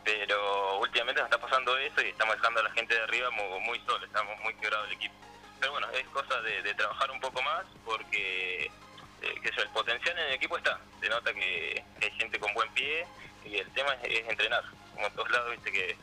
Pero 0.03 0.79
últimamente 0.79 1.21
nos 1.21 1.29
está 1.31 1.39
pasando 1.41 1.77
eso 1.77 2.01
y 2.01 2.09
estamos 2.09 2.35
dejando 2.35 2.59
a 2.59 2.63
la 2.63 2.71
gente 2.71 2.93
de 2.95 3.01
arriba 3.03 3.29
muy, 3.31 3.59
muy 3.61 3.79
sola, 3.88 4.05
estamos 4.05 4.39
muy 4.43 4.53
quebrados 4.55 4.88
el 4.88 4.93
equipo. 4.93 5.13
Pero 5.60 5.72
bueno, 5.72 5.88
es 5.91 6.06
cosa 6.08 6.41
de, 6.41 6.62
de 6.62 6.74
trabajar 6.74 7.10
un 7.12 7.20
poco 7.20 7.41
más 7.41 7.63
porque 7.86 8.65
eh, 8.65 8.70
que 9.41 9.50
eso, 9.50 9.62
el 9.62 9.70
potencial 9.70 10.18
en 10.18 10.26
el 10.28 10.34
equipo 10.34 10.58
está. 10.58 10.80
Se 11.02 11.10
nota 11.10 11.34
que, 11.34 11.84
hay 12.02 12.12
gente 12.12 12.39
con 12.39 12.54
buen 12.54 12.70
pie 12.74 13.06
y 13.46 13.56
el 13.58 13.70
tema 13.72 13.94
es, 14.04 14.20
es 14.22 14.30
entrenar. 14.30 14.63
Como 14.94 15.08
en 15.08 15.13
todos 15.13 15.30
lados, 15.32 15.52
viste 15.52 15.72
que 15.72 15.96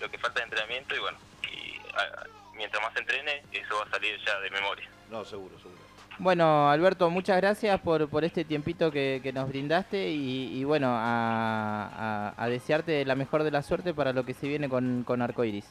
lo 0.00 0.10
que 0.10 0.18
falta 0.18 0.40
es 0.40 0.44
entrenamiento 0.44 0.94
y 0.94 0.98
bueno, 1.00 1.18
y, 1.50 1.76
ah, 1.96 2.24
mientras 2.54 2.82
más 2.82 2.94
entrene, 2.96 3.42
eso 3.52 3.76
va 3.76 3.84
a 3.84 3.90
salir 3.90 4.18
ya 4.24 4.38
de 4.40 4.50
memoria. 4.50 4.88
No, 5.10 5.24
seguro, 5.24 5.56
seguro. 5.58 5.78
Bueno, 6.20 6.68
Alberto, 6.68 7.08
muchas 7.10 7.36
gracias 7.36 7.80
por, 7.80 8.08
por 8.08 8.24
este 8.24 8.44
tiempito 8.44 8.90
que, 8.90 9.20
que 9.22 9.32
nos 9.32 9.48
brindaste 9.48 10.08
y, 10.10 10.58
y 10.58 10.64
bueno, 10.64 10.88
a, 10.90 11.86
a- 11.86 12.34
a 12.36 12.48
desearte 12.48 13.04
la 13.04 13.14
mejor 13.14 13.44
de 13.44 13.52
la 13.52 13.62
suerte 13.62 13.94
para 13.94 14.12
lo 14.12 14.24
que 14.24 14.34
se 14.34 14.48
viene 14.48 14.68
con, 14.68 15.04
con 15.04 15.22
Arcoiris. 15.22 15.64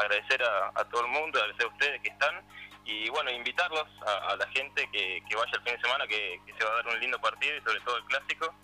Agradecer 0.00 0.42
a, 0.42 0.68
a 0.74 0.84
todo 0.84 1.02
el 1.02 1.08
mundo, 1.08 1.38
agradecer 1.38 1.66
a 1.66 1.68
ustedes 1.68 2.00
que 2.02 2.08
están 2.08 2.42
y 2.84 3.08
bueno, 3.10 3.30
invitarlos 3.30 3.86
a, 4.06 4.30
a 4.32 4.36
la 4.36 4.46
gente 4.48 4.88
que, 4.90 5.22
que 5.28 5.36
vaya 5.36 5.52
el 5.54 5.62
fin 5.62 5.74
de 5.76 5.80
semana, 5.80 6.06
que, 6.06 6.40
que 6.46 6.52
se 6.54 6.64
va 6.64 6.70
a 6.72 6.76
dar 6.76 6.86
un 6.88 7.00
lindo 7.00 7.20
partido 7.20 7.56
y 7.56 7.60
sobre 7.62 7.80
todo 7.80 7.96
el 7.98 8.04
clásico. 8.04 8.54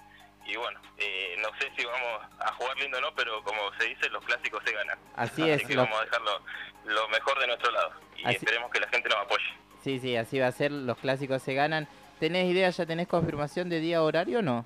Y 0.46 0.56
bueno, 0.56 0.80
eh, 0.98 1.34
no 1.40 1.48
sé 1.58 1.70
si 1.76 1.84
vamos 1.84 2.22
a 2.38 2.52
jugar 2.52 2.76
lindo 2.78 2.98
o 2.98 3.00
no, 3.00 3.12
pero 3.14 3.42
como 3.42 3.72
se 3.78 3.86
dice, 3.88 4.08
los 4.10 4.24
clásicos 4.24 4.62
se 4.64 4.72
ganan. 4.72 4.98
Así 5.16 5.48
es, 5.48 5.66
que 5.66 5.74
lo- 5.74 5.82
vamos 5.82 6.00
a 6.00 6.04
dejar 6.04 6.20
lo, 6.22 6.40
lo 6.84 7.08
mejor 7.08 7.38
de 7.40 7.46
nuestro 7.48 7.70
lado 7.72 7.92
y 8.16 8.24
Así- 8.24 8.36
esperemos 8.36 8.70
que 8.70 8.80
la 8.80 8.88
gente 8.88 9.08
nos 9.08 9.18
apoye. 9.18 9.44
Sí, 9.82 9.98
sí, 10.00 10.16
así 10.16 10.38
va 10.38 10.46
a 10.48 10.52
ser, 10.52 10.70
los 10.72 10.98
clásicos 10.98 11.42
se 11.42 11.54
ganan. 11.54 11.88
¿Tenés 12.20 12.46
idea, 12.50 12.70
ya 12.70 12.86
tenés 12.86 13.08
confirmación 13.08 13.68
de 13.68 13.80
día 13.80 14.02
horario 14.02 14.38
o 14.38 14.42
no? 14.42 14.64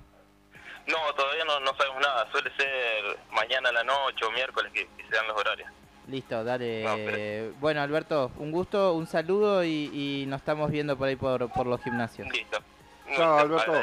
No, 0.87 1.13
todavía 1.15 1.45
no, 1.45 1.59
no 1.59 1.75
sabemos 1.75 2.01
nada, 2.01 2.31
suele 2.31 2.51
ser 2.55 3.17
mañana 3.31 3.69
a 3.69 3.71
la 3.73 3.83
noche 3.83 4.23
o 4.25 4.31
miércoles 4.31 4.71
que, 4.73 4.87
que 4.97 5.03
se 5.03 5.15
dan 5.15 5.27
los 5.27 5.37
horarios. 5.37 5.69
Listo, 6.11 6.43
dale. 6.43 6.83
No, 6.83 6.95
pero- 6.95 7.53
Bueno, 7.61 7.81
Alberto, 7.81 8.31
un 8.37 8.51
gusto, 8.51 8.93
un 8.93 9.07
saludo 9.07 9.63
y, 9.63 9.89
y 9.93 10.25
nos 10.27 10.41
estamos 10.41 10.69
viendo 10.69 10.97
por 10.97 11.07
ahí 11.07 11.15
por, 11.15 11.49
por 11.53 11.65
los 11.65 11.81
gimnasios. 11.81 12.27
Listo. 12.33 12.59
Chao, 13.15 13.37
Alberto. 13.39 13.73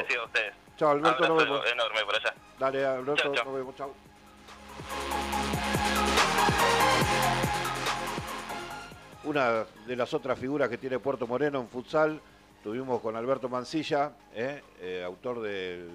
Chao, 0.77 0.89
Alberto, 0.91 1.27
nos 1.27 1.43
vemos. 1.43 1.61
enorme 1.71 1.99
por 2.05 2.15
allá. 2.15 2.33
Dale, 2.59 2.85
Alberto, 2.85 3.33
nos 3.33 3.53
vemos. 3.53 3.75
Chao. 3.75 3.93
Una 9.25 9.65
de 9.85 9.95
las 9.95 10.13
otras 10.13 10.39
figuras 10.39 10.69
que 10.69 10.77
tiene 10.77 10.97
Puerto 10.99 11.27
Moreno 11.27 11.59
en 11.59 11.67
futsal, 11.67 12.19
tuvimos 12.63 13.01
con 13.01 13.15
Alberto 13.15 13.49
Mancilla, 13.49 14.11
eh, 14.33 14.61
eh, 14.79 15.03
autor 15.05 15.41
del 15.41 15.89